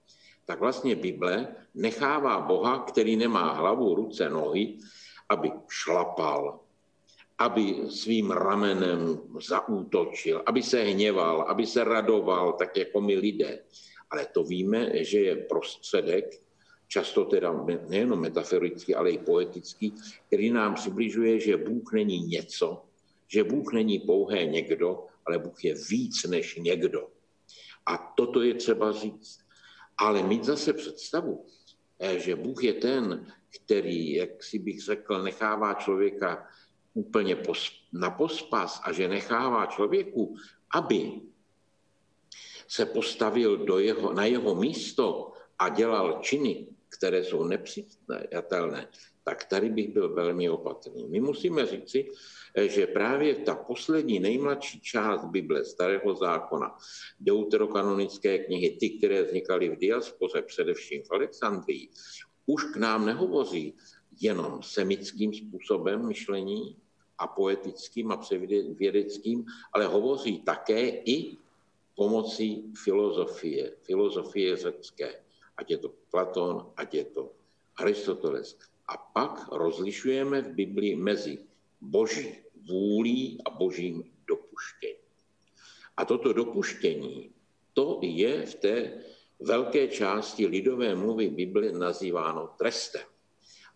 [0.49, 4.78] tak vlastně Bible nechává Boha, který nemá hlavu, ruce, nohy,
[5.28, 6.61] aby šlapal,
[7.38, 13.61] aby svým ramenem zaútočil, aby se hněval, aby se radoval, tak jako my lidé.
[14.11, 16.40] Ale to víme, že je prostředek,
[16.88, 17.53] často teda
[17.88, 19.94] nejenom metaforický, ale i poetický,
[20.26, 22.82] který nám přibližuje, že Bůh není něco,
[23.28, 27.09] že Bůh není pouhé někdo, ale Bůh je víc než někdo.
[27.86, 29.47] A toto je třeba říct.
[29.99, 31.46] Ale mít zase představu,
[31.99, 36.49] eh, že Bůh je ten, který, jak si bych řekl, nechává člověka
[36.94, 37.36] úplně
[37.92, 40.36] na pospas a že nechává člověku,
[40.74, 41.20] aby
[42.68, 48.88] se postavil do jeho, na jeho místo a dělal činy, které jsou nepřijatelné,
[49.28, 51.04] tak tady bych byl velmi opatrný.
[51.08, 52.08] My musíme říci,
[52.56, 56.76] že právě ta poslední nejmladší část Bible, Starého zákona,
[57.20, 61.88] deuterokanonické knihy, ty, které vznikaly v diaspoře, především v Alexandrii,
[62.46, 63.74] už k nám nehovoří
[64.20, 66.76] jenom semickým způsobem myšlení
[67.18, 71.36] a poetickým a převědeckým, ale hovoří také i
[71.96, 75.20] pomocí filozofie, filozofie řecké,
[75.56, 77.32] ať je to Platon, ať je to
[77.76, 78.56] Aristoteles.
[78.89, 81.39] A pak rozlišujeme v Biblii mezi
[81.80, 82.34] boží
[82.68, 85.03] vůlí a božím dopuštěním.
[85.97, 87.30] A toto dopuštění,
[87.72, 89.03] to je v té
[89.41, 93.03] velké části lidové mluvy Bible nazýváno trestem.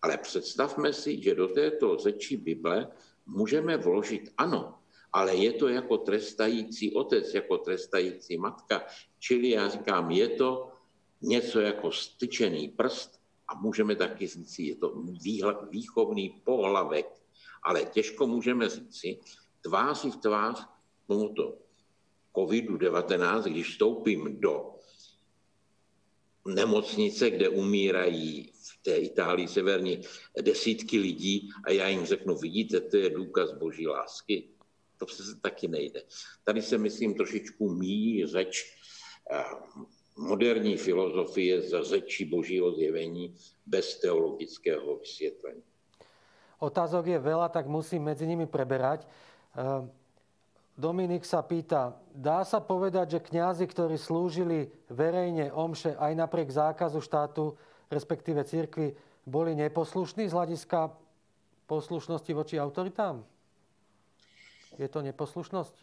[0.03, 2.89] Ale představme si, že do této řeči Bible
[3.27, 4.79] můžeme vložit ano,
[5.13, 8.87] ale je to jako trestající otec, jako trestající matka.
[9.19, 10.73] Čili já říkám, je to
[11.23, 13.22] něco jako styčený prst
[13.53, 15.05] a můžeme taky říct, je to
[15.70, 17.07] výchovný pohlavek,
[17.62, 19.18] ale těžko můžeme říci
[19.61, 20.66] tváří v tvář
[21.07, 21.59] tomuto
[22.34, 24.72] COVID-19, když vstoupím do
[26.46, 30.03] nemocnice, kde umírají v té Itálii severní
[30.42, 34.48] desítky lidí a já jim řeknu, vidíte, to je důkaz boží lásky.
[34.96, 36.03] To přece taky nejde.
[36.44, 38.76] Tady se, myslím, trošičku míjí řeč
[39.30, 39.44] eh,
[40.17, 43.35] moderní filozofie za řeči božího zjevení
[43.67, 45.63] bez teologického vysvětlení.
[46.63, 49.03] Otázok je veľa, tak musím medzi nimi preberať.
[49.03, 49.83] Eh,
[50.73, 56.97] Dominik sa pýta, dá sa povedať, že kňazi, ktorí slúžili verejne omše aj napriek zákazu
[57.05, 57.61] štátu,
[57.93, 58.97] respektíve církvy,
[59.29, 60.97] boli neposlušní z hľadiska
[61.69, 63.21] poslušnosti voči autoritám?
[64.81, 65.77] Je to neposlušnosť?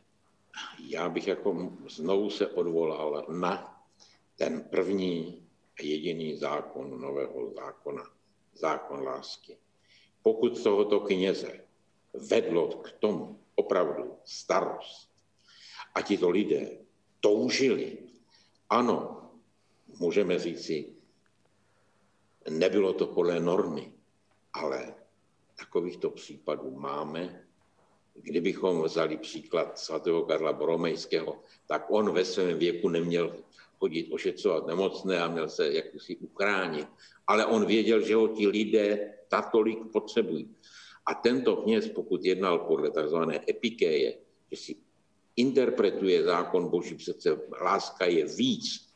[0.90, 3.79] Já bych jako znovu se odvolal na
[4.40, 5.44] ten první
[5.82, 8.04] jediný zákon nového zákona,
[8.54, 9.58] zákon lásky.
[10.24, 11.66] Pokud tohoto kněze
[12.14, 15.12] vedlo k tomu, opravdu starost.
[15.96, 16.78] A tito lidé
[17.20, 17.98] toužili.
[18.70, 19.30] Ano,
[20.00, 20.96] můžeme říci,
[22.50, 23.94] nebylo to podle normy,
[24.54, 24.96] ale
[25.56, 27.46] takovýchto případů máme.
[28.14, 33.44] Kdybychom vzali příklad svatého Karla Boromejského, tak on ve svém věku neměl
[33.80, 36.88] chodit ošetřovat nemocné a měl se jakýsi uchránit.
[37.28, 40.56] Ale on věděl, že ho ti lidé tatolik potřebují.
[41.06, 43.18] A tento kněz, pokud jednal podle tzv.
[43.50, 44.18] epikéje,
[44.52, 44.76] že si
[45.36, 48.90] interpretuje zákon Boží přece láska je víc,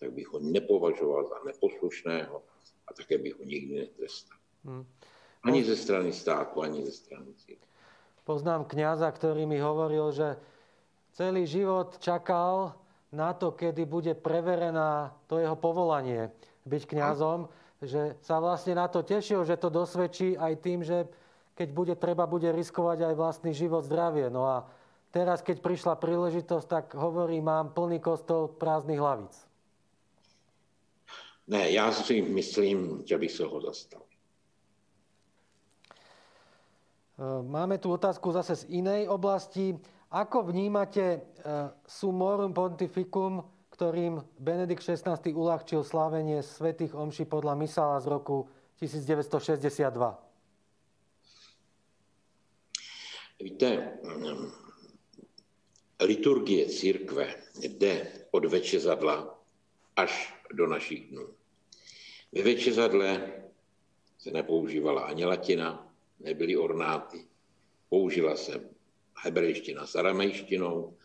[0.00, 2.42] tak bych ho nepovažoval za neposlušného
[2.88, 4.38] a také bych ho nikdy netrestal.
[4.64, 4.86] Hmm.
[5.42, 7.68] Ani ze strany státu, ani ze strany církve.
[8.24, 10.38] Poznám kňaza, ktorý mi hovoril, že
[11.16, 12.79] celý život čakal
[13.10, 16.30] na to, kedy bude preverená to jeho povolanie
[16.66, 17.50] byť kňazom,
[17.82, 21.08] že sa vlastne na to tešil, že to dosvedčí aj tým, že
[21.58, 24.30] keď bude treba, bude riskovať aj vlastný život, zdravie.
[24.30, 24.68] No a
[25.10, 29.34] teraz, keď prišla príležitosť, tak hovorí, mám plný kostol prázdnych hlavíc.
[31.50, 34.00] Ne, já si myslím, že bych se ho zastal.
[37.42, 39.76] Máme tu otázku zase z inej oblasti.
[40.10, 41.18] Ako vnímate e,
[41.86, 48.50] sumorum pontificum, ktorým Benedikt XVI uľahčil slávenie svetých omší podľa Misala z roku
[48.82, 50.18] 1962?
[53.38, 53.70] Víte,
[54.02, 54.50] mm,
[56.02, 59.38] liturgie církve jde od večezadla
[59.96, 61.26] až do našich dnů.
[62.32, 63.32] Ve večezadle
[64.18, 67.26] se nepoužívala ani latina, nebyly ornáty.
[67.88, 68.69] Použila se
[69.22, 70.96] hebrejština s aramejštinou,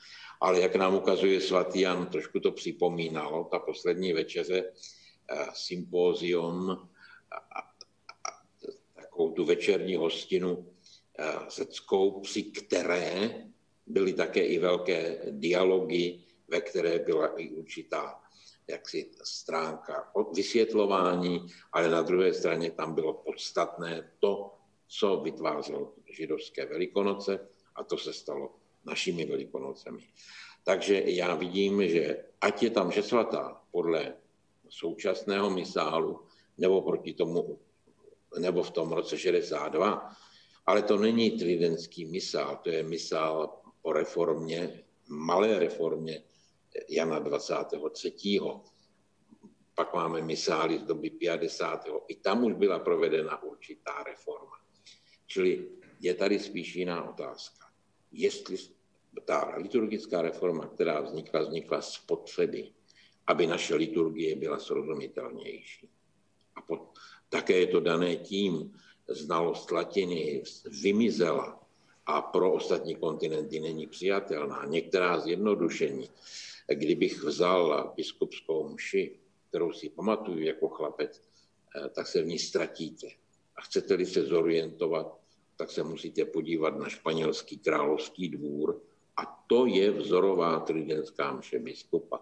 [0.41, 4.63] ale jak nám ukazuje svatý Jan, trošku to připomínalo, ta poslední večeře,
[5.31, 6.89] eh, sympózium,
[8.95, 10.67] takovou tu večerní hostinu
[11.47, 13.45] řeckou, při které
[13.85, 18.21] byly také i velké dialogy, ve které byla i určitá
[18.67, 24.51] jaksi stránka vysvětlování, ale na druhé straně tam bylo podstatné to,
[24.87, 28.55] co vytvářelo židovské velikonoce a to se stalo
[28.85, 30.07] našimi velikonocemi.
[30.63, 34.13] Takže já vidím, že ať je tam že svatá podle
[34.69, 36.25] současného misálu,
[36.57, 37.59] nebo proti tomu,
[38.39, 40.15] nebo v tom roce 62,
[40.65, 46.23] ale to není tridentský misál, to je misál o reformě, malé reformě
[46.89, 48.39] Jana 23.
[49.75, 51.85] Pak máme misály z doby 50.
[52.07, 54.59] I tam už byla provedena určitá reforma.
[55.27, 55.69] Čili
[55.99, 57.64] je tady spíš jiná otázka.
[58.17, 58.57] Jestli
[59.25, 62.71] ta liturgická reforma, která vznikla, vznikla z potřeby,
[63.27, 65.89] aby naše liturgie byla srozumitelnější.
[66.55, 66.95] A pod,
[67.29, 68.73] také je to dané tím,
[69.07, 70.43] znalost latiny
[70.81, 71.67] vymizela
[72.05, 74.65] a pro ostatní kontinenty není přijatelná.
[74.65, 76.09] Některá zjednodušení,
[76.67, 81.21] kdybych vzal biskupskou mši, kterou si pamatuju jako chlapec,
[81.75, 83.07] eh, tak se v ní ztratíte.
[83.55, 85.24] A chcete-li se zorientovat,
[85.55, 88.81] tak se musíte podívat na španělský královský dvůr
[89.17, 92.19] a to je vzorová tridentská mše biskupa.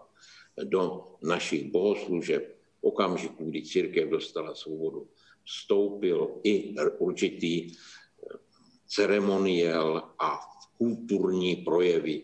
[0.63, 5.07] Do našich bohoslužeb okamžiku, kdy církev dostala svobodu,
[5.43, 8.37] vstoupil i určitý eh,
[8.85, 10.39] ceremoniel a
[10.77, 12.23] kulturní projevy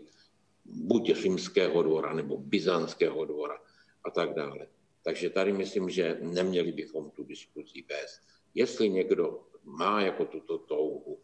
[0.66, 3.58] buď římského dvora nebo byzantského dvora
[4.04, 4.68] a tak dále.
[5.04, 8.22] Takže tady myslím, že neměli bychom tu diskuzi vést.
[8.54, 11.20] Jestli někdo má jako tuto touhu,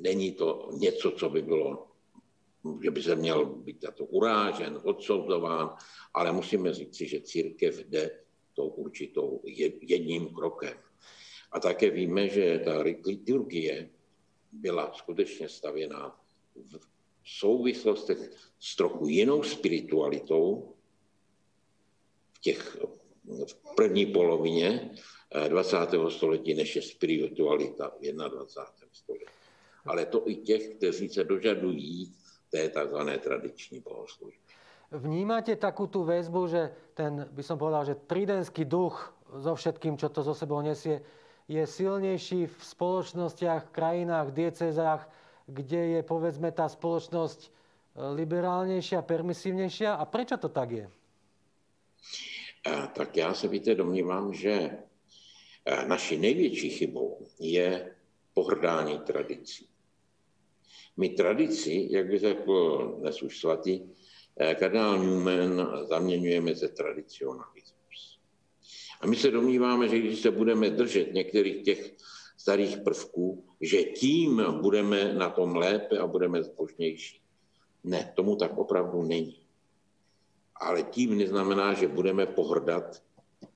[0.00, 1.86] není to něco, co by bylo,
[2.82, 5.76] že by se měl být za to urážen, odsouzován,
[6.14, 8.20] ale musíme říct si, že církev jde
[8.54, 9.42] tou určitou
[9.80, 10.78] jedním krokem.
[11.52, 13.90] A také víme, že ta liturgie
[14.52, 16.20] byla skutečně stavěná
[16.54, 16.78] v
[17.24, 20.74] souvislostech s trochu jinou spiritualitou
[22.32, 22.76] v těch
[23.46, 24.90] v první polovině
[25.34, 26.06] 20.
[26.06, 28.88] Eh, století, než je spiritualita v 21.
[28.92, 29.24] století.
[29.86, 32.12] Ale to i těch, kteří se dožadují
[32.50, 33.00] té tzv.
[33.20, 34.44] tradiční bohoslužby.
[34.94, 39.10] Vnímate takú tú väzbu, že ten, by som povedal, že tridenský duch
[39.42, 41.02] so všetkým, čo to zo sebou nesie,
[41.50, 45.02] je silnejší v spoločnostiach, krajinách, diecezách,
[45.50, 47.48] kde je povedzme tá spoločnosť e,
[48.14, 49.98] liberálnejšia, permisívnejšia.
[49.98, 50.86] A prečo to tak je?
[52.94, 54.78] Tak já se víte, domnívám, že
[55.86, 57.94] naší největší chybou je
[58.34, 59.68] pohrdání tradicí.
[60.96, 63.80] My tradici, jak by řekl dnes už svatý,
[64.36, 68.18] Eh, kardinál Newman zaměňujeme ze tradicionalismus.
[69.00, 71.94] A my se domníváme, že když se budeme držet některých těch
[72.36, 77.20] starých prvků, že tím budeme na tom lépe a budeme zbožnější.
[77.84, 79.46] Ne, tomu tak opravdu není.
[80.56, 83.02] Ale tím neznamená, že budeme pohrdat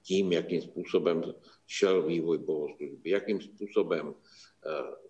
[0.03, 1.35] tím, jakým způsobem
[1.67, 4.15] šel vývoj bohoslužby, jakým způsobem
[4.67, 5.09] eh,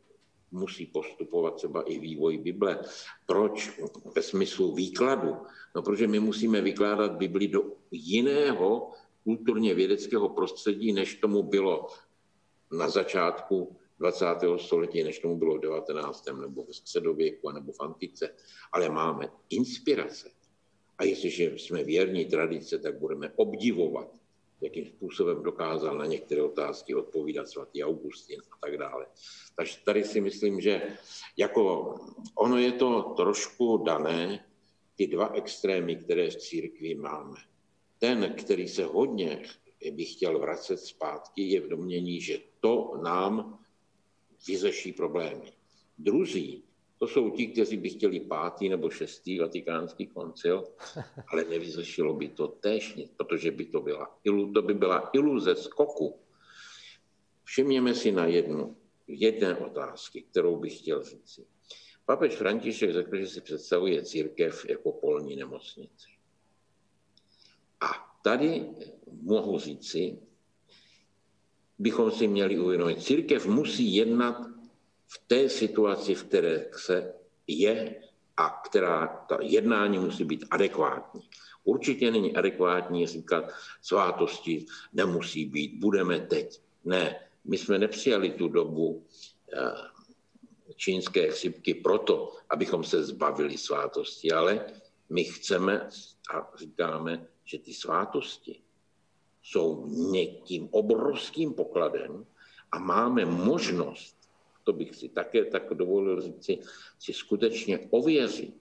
[0.51, 2.81] musí postupovat třeba i vývoj Bible.
[3.27, 3.81] Proč?
[4.15, 5.37] Ve smyslu výkladu.
[5.75, 8.91] No, protože my musíme vykládat Bibli do jiného
[9.25, 11.87] kulturně vědeckého prostředí, než tomu bylo
[12.73, 14.27] na začátku 20.
[14.57, 16.27] století, než tomu bylo v 19.
[16.41, 18.35] nebo v středověku, nebo v antice.
[18.73, 20.31] Ale máme inspirace.
[20.99, 24.09] A jestliže jsme věrní tradice, tak budeme obdivovat
[24.61, 29.07] jakým způsobem dokázal na některé otázky odpovídat svatý Augustin a tak dále.
[29.57, 30.83] Takže tady si myslím, že
[31.37, 31.95] jako
[32.35, 34.45] ono je to trošku dané,
[34.97, 37.37] ty dva extrémy, které v církvi máme.
[37.99, 39.43] Ten, který se hodně
[39.91, 43.59] by chtěl vracet zpátky, je v domění, že to nám
[44.47, 45.53] vyřeší problémy.
[45.99, 46.65] Druzí,
[46.99, 50.65] to jsou ti, kteří by chtěli pátý nebo šestý vatikánský koncil,
[51.29, 54.19] ale nevyřešilo by to též nic, protože by to byla,
[54.55, 56.19] to by byla iluze skoku.
[57.45, 58.77] Všimněme si na jednu,
[59.09, 61.41] jedné otázky, kterou bych chtěl říct.
[62.05, 66.09] Papež František řekl, že si představuje církev jako polní nemocnici.
[67.81, 67.87] A
[68.23, 68.67] tady
[69.23, 70.19] mohu říci,
[71.79, 74.58] bychom si měli uvědomit, církev musí jednat
[75.09, 77.15] v té situaci, v které se
[77.47, 78.03] je
[78.37, 81.29] a která ta jednání musí být adekvátní.
[81.65, 83.45] Určitě není adekvátní říkat,
[83.83, 86.61] svátosti nemusí být, budeme teď.
[86.85, 89.07] Ne, my jsme nepřijali tu dobu
[89.53, 89.73] eh,
[90.77, 94.67] čínské chřipky proto, abychom se zbavili svátosti, ale
[95.11, 95.89] my chceme
[96.35, 98.63] a říkáme, že ty svátosti
[99.43, 102.27] jsou někým obrovským pokladem
[102.73, 104.18] a máme možnost
[104.69, 106.59] to bych si také tak dovolil říci,
[106.99, 108.55] si skutečně ověřit,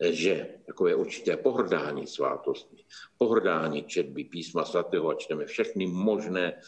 [0.00, 2.84] že takové určité pohrdání svátostmi,
[3.16, 6.60] pohrdání četby písma svatého a čteme všechny možné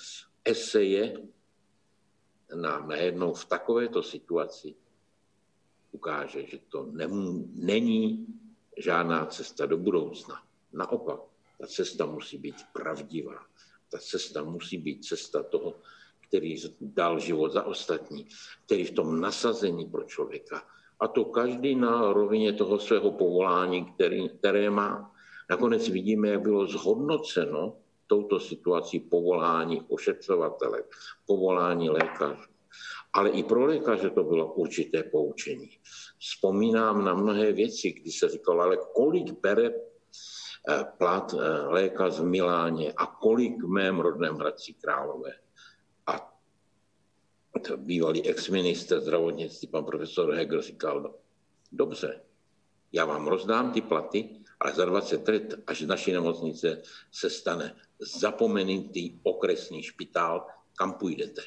[0.45, 1.21] eseje,
[2.57, 4.75] nám najednou v takovéto situaci
[5.93, 8.27] ukáže, že to nemů, není
[8.77, 10.41] žádná cesta do budoucna.
[10.73, 11.21] Naopak,
[11.61, 13.47] ta cesta musí být pravdivá.
[13.93, 15.77] Ta cesta musí být cesta toho,
[16.29, 18.27] který dal život za ostatní,
[18.67, 20.63] který v tom nasazení pro člověka.
[21.01, 25.15] A to každý na rovině toho svého povolání, který, které má.
[25.51, 27.77] Nakonec vidíme, jak bylo zhodnoceno
[28.07, 30.83] touto situací povolání ošetřovatele,
[31.27, 32.43] povolání lékařů.
[33.13, 35.71] Ale i pro lékaře to bylo určité poučení.
[36.19, 42.25] Vzpomínám na mnohé věci, kdy se říkalo, ale kolik bere eh, plat eh, lékař v
[42.25, 45.31] Miláně a kolik v mém rodném Hradci Králové.
[46.09, 46.33] A
[47.77, 51.15] bývalý ex-minister zdravotnictví, pan profesor Hegel, říkal, no,
[51.73, 52.21] dobře,
[52.93, 54.29] já vám rozdám ty platy,
[54.61, 56.83] ale za 20 let, až naší nemocnice
[57.13, 60.47] se stane zapomenutý okresní špitál,
[60.79, 61.43] kam půjdete.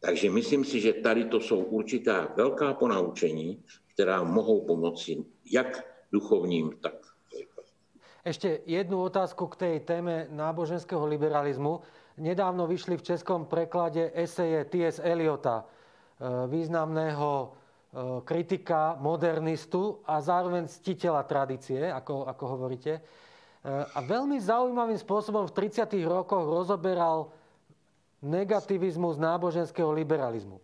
[0.00, 3.64] Takže myslím si, že tady to jsou určitá velká ponaučení,
[3.94, 7.06] která mohou pomoci jak duchovním, tak
[8.26, 11.80] ešte jednu otázku k tej téme náboženského liberalizmu.
[12.16, 15.04] Nedávno vyšli v českom preklade eseje T.S.
[15.04, 15.64] Eliota, e,
[16.48, 17.46] významného e,
[18.24, 22.92] kritika, modernistu a zároveň ctiteľa tradície, ako, ako hovoríte.
[22.96, 23.00] E,
[23.68, 25.92] a veľmi zaujímavým spôsobom v 30.
[26.08, 27.28] rokoch rozoberal
[28.24, 30.56] negativizmus náboženského liberalizmu.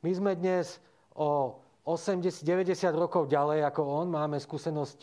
[0.00, 0.80] My sme dnes
[1.12, 4.98] o 80-90 rokov ďalej ako on, máme skúsenosť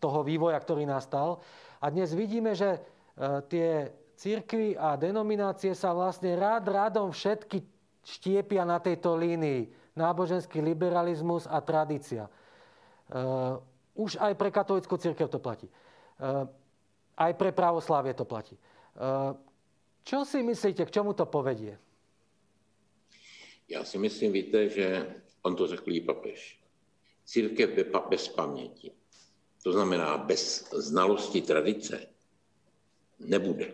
[0.00, 1.44] toho vývoja, ktorý nastal.
[1.84, 2.80] A dnes vidíme, že
[3.52, 7.64] tie církvy a denominácie sa vlastne rád rádom všetky
[8.04, 9.72] štiepia na tejto línii.
[9.96, 12.28] Náboženský liberalizmus a tradícia.
[12.28, 12.30] E,
[13.96, 15.66] už aj pre katolickú církev to platí.
[17.16, 18.56] Aj pre pravoslávie to platí.
[20.04, 21.76] Čo si myslíte, k čemu to povedie?
[23.68, 26.60] Já si myslím, víte, že on to řekl i papež.
[27.24, 27.70] Církev
[28.08, 28.92] bez paměti,
[29.62, 32.06] to znamená bez znalosti tradice,
[33.18, 33.72] nebude.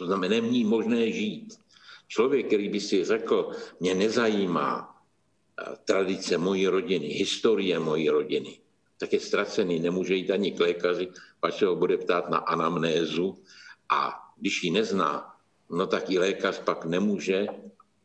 [0.00, 1.60] To znamená, není možné žít.
[2.08, 8.58] Člověk, který by si řekl, mě nezajímá eh, tradice mojí rodiny, historie mojí rodiny,
[8.96, 13.44] tak je ztracený, nemůže jít ani k lékaři, pak se ho bude ptát na anamnézu
[13.92, 15.36] a když ji nezná,
[15.70, 17.46] no tak i lékař pak nemůže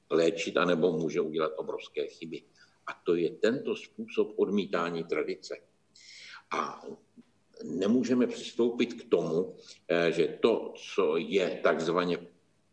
[0.10, 2.44] léčit, anebo může udělat obrovské chyby.
[2.88, 5.58] A to je tento způsob odmítání tradice.
[6.52, 6.84] A
[7.64, 9.56] nemůžeme přistoupit k tomu,
[9.88, 12.18] eh, že to, co je takzvaně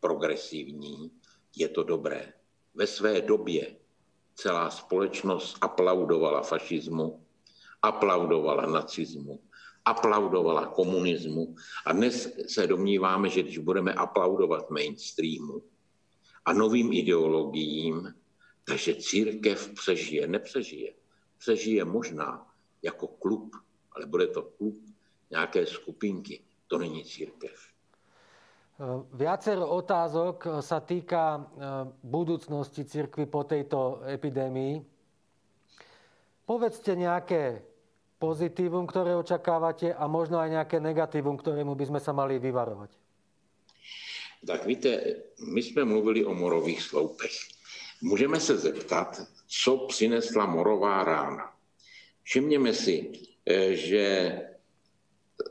[0.00, 1.10] progresivní,
[1.56, 2.32] je to dobré.
[2.74, 3.76] Ve své době
[4.34, 7.24] celá společnost aplaudovala fašismu,
[7.82, 9.40] aplaudovala nacismu,
[9.84, 11.54] aplaudovala komunismu
[11.86, 15.62] a dnes se domníváme, že když budeme aplaudovat mainstreamu
[16.44, 18.14] a novým ideologiím,
[18.64, 20.94] takže církev přežije, nepřežije.
[21.38, 22.46] Přežije možná
[22.82, 23.56] jako klub,
[23.96, 24.76] ale bude to klub
[25.30, 26.40] nějaké skupinky.
[26.66, 27.72] To není církev.
[29.12, 31.42] Viacero otázok sa týka eh,
[32.02, 34.82] budúcnosti církvy po tejto epidémii.
[36.42, 37.62] Povedzte nejaké
[38.18, 42.90] pozitívum, ktoré očakávate a možno aj nejaké negatívum, ktorému by sme sa mali vyvarovať?
[44.42, 44.90] Tak víte,
[45.38, 47.34] my jsme mluvili o morových sloupech.
[48.02, 51.54] Můžeme se zeptat, co přinesla morová rána.
[52.22, 53.31] Všimněme si, eh,
[53.70, 54.40] že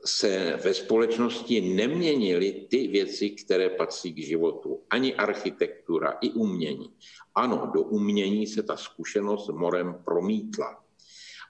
[0.05, 4.81] se ve společnosti neměnily ty věci, které patří k životu.
[4.89, 6.93] Ani architektura, i umění.
[7.35, 10.81] Ano, do umění se ta zkušenost morem promítla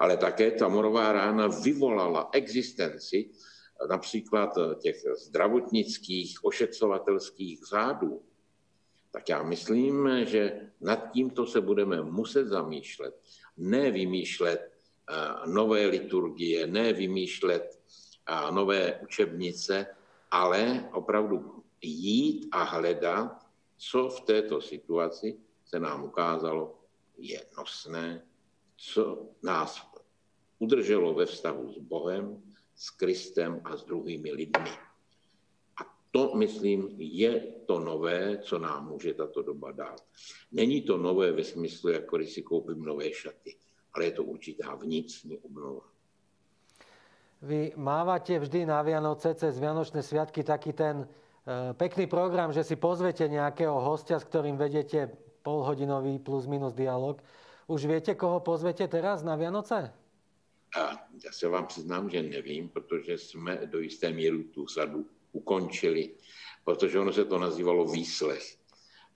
[0.01, 3.29] ale také ta morová rána vyvolala existenci
[3.89, 4.49] například
[4.81, 4.95] těch
[5.27, 8.21] zdravotnických, ošetřovatelských řádů,
[9.11, 13.19] tak já myslím, že nad tímto se budeme muset zamýšlet.
[13.57, 14.70] Ne vymýšlet eh,
[15.45, 17.79] nové liturgie, ne vymýšlet
[18.51, 19.85] nové učebnice,
[20.31, 23.47] ale opravdu jít a hledat,
[23.77, 26.79] co v této situaci se nám ukázalo
[27.17, 28.25] je nosné,
[28.77, 29.91] co nás
[30.59, 32.43] udrželo ve vztahu s Bohem,
[32.75, 34.69] s Kristem a s druhými lidmi.
[35.81, 40.01] A to, myslím, je to nové, co nám může tato doba dát.
[40.51, 43.57] Není to nové ve smyslu, jako když si koupím nové šaty,
[43.93, 45.81] ale je to určitá vnitřní obnova.
[47.41, 51.07] Vy mávate vždy na Vianoce cez Vianočné sviatky taký ten e,
[51.73, 55.09] pekný program, že si pozvete nejakého hostia, s ktorým vedete
[55.41, 57.17] polhodinový plus minus dialog.
[57.65, 59.89] Už viete, koho pozvete teraz na Vianoce?
[60.77, 60.81] A
[61.25, 66.13] já se vám přiznám, že nevím, protože jsme do jisté míry tu sadu ukončili,
[66.63, 68.60] protože ono se to nazývalo výslech.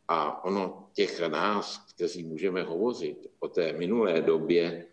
[0.07, 4.85] A ono těch nás, kteří můžeme hovořit o té minulé době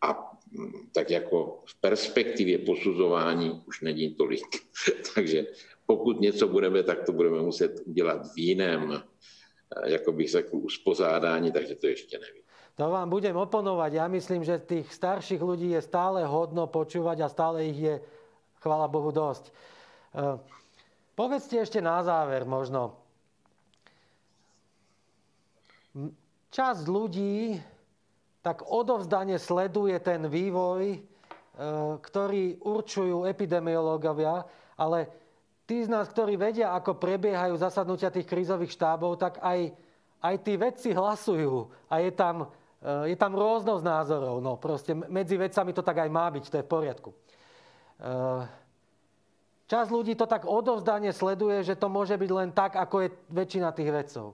[0.00, 4.46] a mm, tak jako v perspektivě posuzování už není tolik.
[5.14, 5.46] Takže
[5.86, 11.52] pokud něco budeme, tak to budeme muset udělat v jiném, eh, jako bych řekl, uspořádání,
[11.52, 12.42] takže to ještě nevím.
[12.78, 13.98] To vám budem oponovať.
[13.98, 17.94] Ja myslím, že tých starších ľudí je stále hodno počúvať a stále ich je,
[18.62, 19.50] chvála Bohu, dosť.
[20.14, 20.38] Uh,
[21.18, 22.94] povedzte ešte na záver možno.
[26.48, 27.56] Časť ľudí
[28.44, 34.44] tak odovzdane sleduje ten vývoj, uh, ktorý určujú epidemiológovia,
[34.78, 35.10] ale
[35.68, 39.74] tí z nás, ktorí vedia, ako prebiehajú zasadnutia tých krízových štábov, tak aj,
[40.24, 42.48] aj tí vedci hlasujú a je tam
[42.82, 44.38] je tam rôznosť názorov.
[44.38, 47.10] No proste medzi vecami to tak aj má byť, to je v poriadku.
[49.68, 53.74] Čas ľudí to tak odovzdane sleduje, že to môže byť len tak, ako je väčšina
[53.74, 54.26] tých vedcov.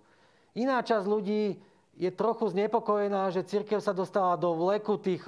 [0.55, 1.59] Iná časť ľudí
[1.95, 5.23] je trochu znepokojená, že církev sa dostala do vleku tých,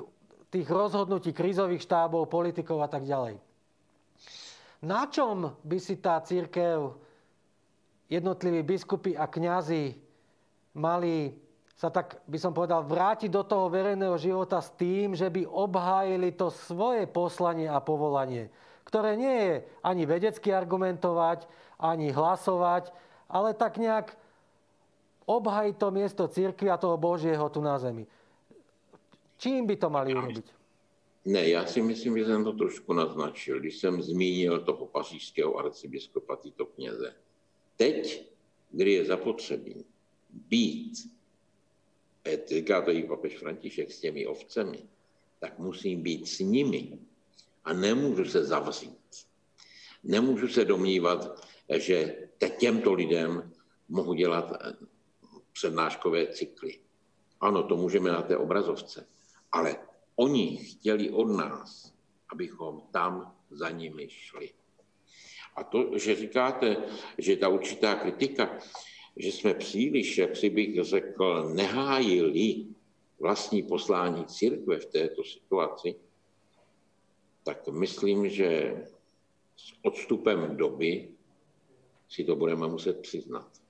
[0.51, 3.39] tých rozhodnutí krízových štábov, politikov a tak ďalej.
[4.87, 6.95] Na čom by si tá církev,
[8.07, 9.99] jednotliví biskupy a kňazi
[10.79, 11.35] mali
[11.77, 16.33] sa tak, by som povedal, vrátiť do toho verejného života s tým, že by obhájili
[16.33, 18.49] to svoje poslanie a povolanie,
[18.89, 19.55] ktoré nie je
[19.85, 21.45] ani vedecky argumentovať,
[21.77, 22.89] ani hlasovať,
[23.29, 24.17] ale tak nejak
[25.27, 28.07] obhajiť to miesto církvy a toho Božieho tu na zemi.
[29.39, 30.47] Čím by to mali urobiť?
[31.27, 36.37] Ne, já si myslím, že jsem to trošku naznačil, když jsem zmínil toho pařížského arcibiskupa
[36.37, 37.15] Tito kněze.
[37.77, 38.31] Teď,
[38.71, 39.85] kdy je zapotřebí
[40.31, 40.93] být
[42.49, 44.79] říká to i papež František s těmi ovcemi,
[45.39, 46.99] tak musím být s nimi
[47.65, 49.27] a nemůžu se zavřít.
[50.05, 51.47] Nemůžu se domnívat,
[51.77, 53.53] že těmto lidem
[53.89, 54.53] mohu dělat
[55.57, 56.79] přednáškové cykly.
[57.41, 59.07] Ano, to můžeme na té obrazovce,
[59.53, 59.77] ale
[60.17, 61.93] oni chtěli od nás,
[62.33, 64.51] abychom tam za nimi šli.
[65.57, 66.77] A to, že říkáte,
[67.19, 68.59] že ta určitá kritika,
[69.17, 72.67] že jsme příliš, jak si bych řekl, nehájili
[73.19, 75.95] vlastní poslání církve v této situaci,
[77.45, 78.77] tak myslím, že
[79.57, 81.09] s odstupem doby
[82.09, 83.66] si to budeme muset přiznat.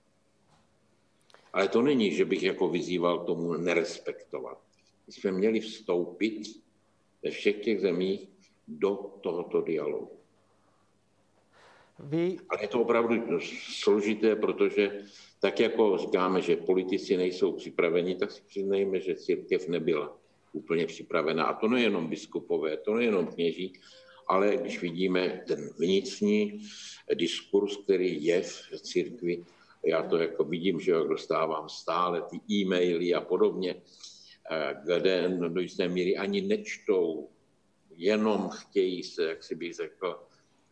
[1.57, 4.59] Ale to není, že bych jako vyzýval k tomu nerespektovat.
[5.07, 6.43] My jsme měli vstoupit
[7.23, 8.29] ve všech těch zemích
[8.69, 10.11] do tohoto dialogu.
[11.99, 12.37] Vy...
[12.49, 13.41] Ale je to opravdu
[13.73, 15.01] složité, protože
[15.41, 20.19] tak jako říkáme, že politici nejsou připraveni, tak si přiznejme, že církev nebyla
[20.53, 21.45] úplně připravená.
[21.45, 23.73] A to nejenom biskupové, to nejenom kněží,
[24.29, 26.61] ale když vidíme ten vnitřní
[27.15, 29.45] diskurs, který je v církvi,
[29.87, 33.75] já to jako vidím, že jak dostávám stále ty e-maily a podobně,
[34.51, 37.29] eh, kde do jisté míry ani nečtou,
[37.97, 40.27] jenom chtějí se, jak si bych řekl,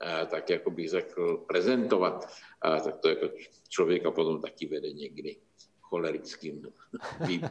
[0.05, 2.29] Eh, tak jako bych řekl, prezentovat,
[2.61, 3.27] tak to jako
[3.69, 5.37] člověka potom taky vede někdy
[5.81, 6.63] cholerickým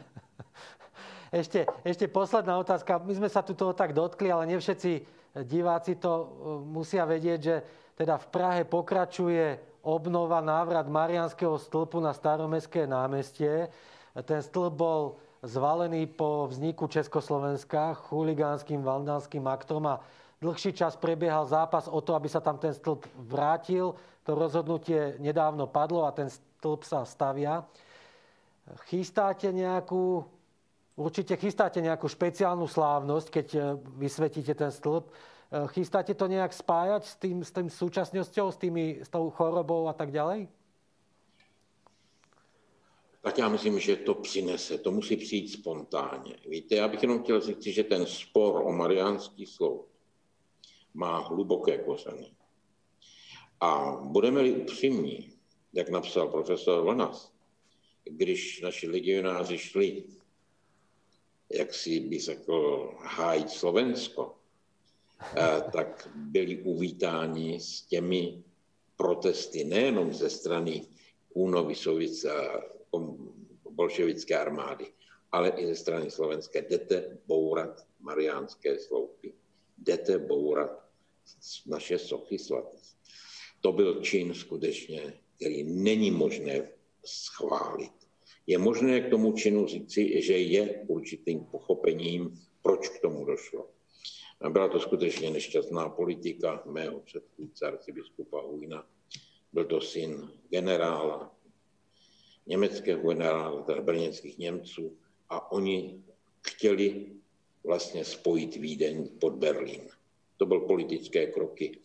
[1.33, 3.01] Ešte, ešte posledná otázka.
[3.01, 5.01] My sme sa tu toho tak dotkli, ale nie všetci
[5.49, 6.27] diváci to eh,
[6.61, 7.55] musia vedieť, že
[7.97, 13.67] teda v Prahe pokračuje obnova, návrat Marianského stĺpu na staromestské námestie.
[14.23, 15.01] Ten stĺp bol
[15.43, 19.99] zvalený po vzniku Československa chuligánským vandánským aktom a
[20.39, 23.91] dlhší čas prebiehal zápas o to, aby sa tam ten stĺp vrátil.
[24.23, 27.67] To rozhodnutie nedávno padlo a ten stĺp sa stavia.
[28.87, 30.23] Chystáte nejakú,
[30.95, 33.59] určite chystáte nejakú špeciálnu slávnosť, keď e,
[33.99, 35.11] vysvetíte ten stĺp.
[35.53, 39.85] E, chystáte to nejak spájať s tým, s tým súčasnosťou, s, tými, s tou chorobou
[39.85, 40.49] a tak ďalej?
[43.21, 46.35] Tak já myslím, že to přinese, to musí přijít spontánně.
[46.49, 49.87] Víte, já bych jenom chtěl říct, že ten spor o mariánský sloup
[50.93, 52.33] má hluboké kořeny.
[53.59, 55.33] A budeme-li upřímní,
[55.73, 57.31] jak napsal profesor Vlnas,
[58.03, 60.03] když naši legionáři šli,
[61.49, 64.42] jak si by řekl, hájit Slovensko, eh,
[65.71, 68.43] tak byli uvítáni s těmi
[68.97, 70.85] protesty nejenom ze strany
[71.33, 72.29] únovy sovětské
[73.69, 74.85] bolševické armády,
[75.31, 76.61] ale i ze strany slovenské.
[76.61, 79.33] Jdete bourat mariánské sloupy.
[79.77, 80.85] Jdete bourat
[81.65, 82.77] naše sochy svaté.
[83.61, 86.69] To byl čin skutečně, který není možné
[87.05, 87.91] schválit.
[88.47, 93.67] je možné k tomu činu říci, že je určitým pochopením, proč k tomu došlo.
[94.49, 98.85] Byla to skutečně nešťastná politika mého předchůdce arcibiskupa Hujna.
[99.53, 101.35] Byl to syn generála,
[102.47, 104.97] německého generála, teda brněnských Němců,
[105.29, 106.03] a oni
[106.47, 107.15] chtěli
[107.63, 109.89] vlastně spojit Vídeň pod Berlín.
[110.37, 111.79] To byl politické kroky.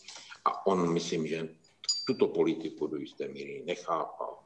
[0.45, 1.49] A on, myslím, že
[2.07, 4.39] tuto politiku do jisté míry nechápal.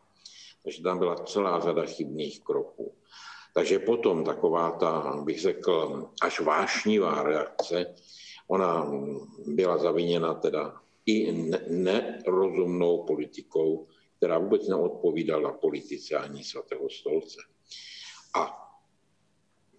[0.62, 2.94] Takže tam byla celá řada chybných kroků.
[3.52, 7.94] Takže potom taková ta, bych řekl, až vášnivá reakce,
[8.46, 8.92] ona
[9.46, 11.32] byla zaviněna teda i
[11.68, 13.86] nerozumnou politikou,
[14.16, 17.40] která vůbec neodpovídala politice ani svatého stolce.
[18.34, 18.58] A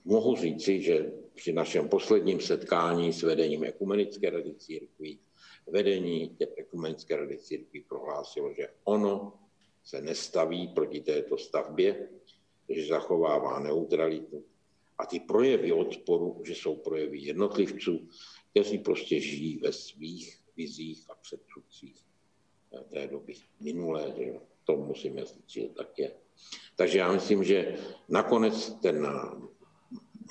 [0.06, 5.20] mohu říci, že při našem posledním setkání s vedením Ekumenické rady církví,
[5.68, 9.34] vedení Ekumenické rady církví prohlásilo, že ono
[9.84, 12.10] se nestaví proti této stavbě,
[12.70, 14.44] že zachovává neutralitu.
[14.98, 18.08] A ty projevy odporu, že jsou projevy jednotlivců,
[18.52, 22.06] kteří prostě žijí ve svých vizích a předsudcích
[22.90, 24.34] té doby minulé, že
[24.64, 26.12] to musíme říct, že tak je.
[26.76, 27.76] Takže já myslím, že
[28.10, 29.08] nakonec ten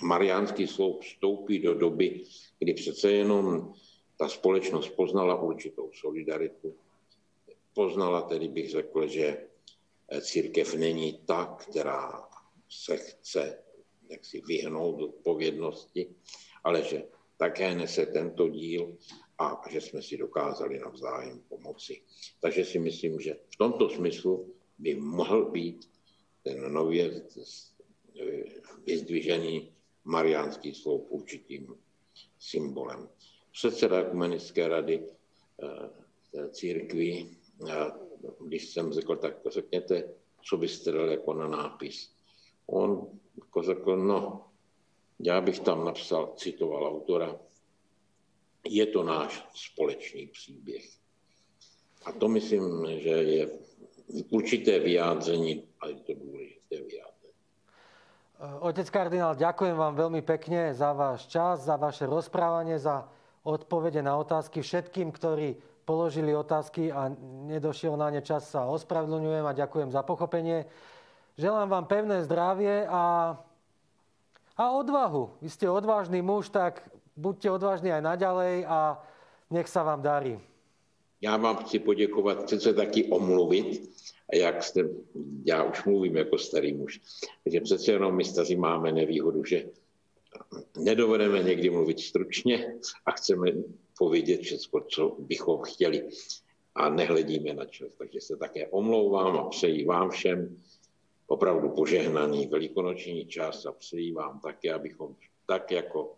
[0.03, 2.25] mariánský sloup vstoupí do doby,
[2.59, 3.73] kdy přece jenom
[4.19, 6.75] ta společnost poznala určitou solidaritu,
[7.75, 9.47] poznala tedy, bych řekl, že
[10.21, 12.29] církev není ta, která
[12.69, 13.63] se chce
[14.11, 16.15] jaksi vyhnout odpovědnosti,
[16.65, 17.03] ale že
[17.37, 18.97] také nese tento díl
[19.39, 22.03] a že jsme si dokázali navzájem pomoci.
[22.41, 25.91] Takže si myslím, že v tomto smyslu by mohl být
[26.43, 27.23] ten nově
[28.87, 29.73] vyzdvižený
[30.05, 31.75] mariánský sloup určitým
[32.39, 33.09] symbolem.
[33.53, 37.39] Předseda Ekumenické rady eh, církví,
[37.69, 40.05] eh, když jsem řekl, tak řekněte,
[40.43, 42.15] co byste dali jako na nápis.
[42.67, 43.07] On
[43.39, 44.49] jako řekl, no,
[45.21, 47.37] já bych tam napsal, citoval autora,
[48.69, 50.85] je to náš společný příběh.
[52.05, 53.51] A to myslím, že je
[54.31, 57.13] určité vyjádření, a je to důležité vyjádření.
[58.43, 63.07] Otec kardinál, ďakujem vám veľmi pekne za váš čas, za vaše rozprávanie, za
[63.47, 64.67] odpovede na otázky.
[64.67, 65.55] Všetkým, ktorí
[65.85, 67.11] položili otázky a
[67.51, 70.67] nedošiel na ne čas, sa ospravedlňujem a ďakujem za pochopenie.
[71.37, 73.35] Želám vám pevné zdravie a,
[74.57, 75.41] a odvahu.
[75.41, 76.85] Vy ste odvážny muž, tak
[77.17, 79.01] buďte odvážni aj naďalej a
[79.51, 80.41] nech sa vám darí.
[81.23, 83.91] Já vám chci poděkovat, chci se taky omluvit,
[84.35, 84.81] jak jste,
[85.45, 87.01] já už mluvím jako starý muž,
[87.45, 89.65] takže přece jenom my staří máme nevýhodu, že
[90.79, 92.75] nedovedeme někdy mluvit stručně
[93.07, 93.51] a chceme
[94.03, 96.09] povědět všechno, co bychom chtěli
[96.75, 97.89] a nehledíme na čas.
[97.99, 100.57] Takže se také omlouvám a přeji vám všem
[101.27, 105.15] opravdu požehnaný velikonoční čas a přeji vám také, abychom
[105.47, 106.15] tak jako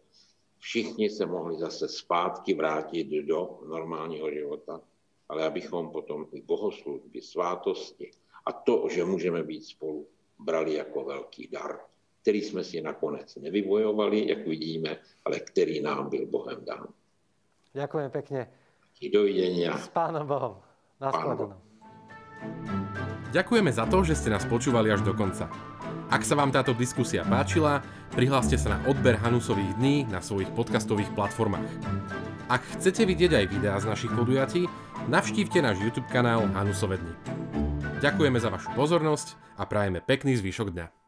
[0.58, 4.80] všichni se mohli zase zpátky vrátit do normálního života
[5.28, 8.10] ale abychom potom i bohoslužby, svátosti
[8.46, 10.06] a to, že můžeme být spolu,
[10.38, 11.80] brali jako velký dar,
[12.22, 16.88] který jsme si nakonec nevybojovali, jak vidíme, ale který nám byl Bohem dán.
[17.74, 18.40] Ďakujem pekne.
[19.02, 19.74] I dovidenia.
[19.74, 20.62] S pánom Bohom.
[21.02, 21.58] Naschledanou.
[23.34, 25.50] Ďakujeme za to, že ste nás počúvali až do konca.
[26.06, 27.82] Ak sa vám táto diskusia páčila,
[28.14, 31.66] prihláste sa na odber Hanusových dní na svojich podcastových platformách.
[32.46, 34.70] Ak chcete vidieť aj videá z našich podujatí,
[35.10, 37.14] navštívte náš YouTube kanál Hanusové dny.
[37.98, 41.03] Ďakujeme za vašu pozornosť a prajeme pekný zvyšok dňa.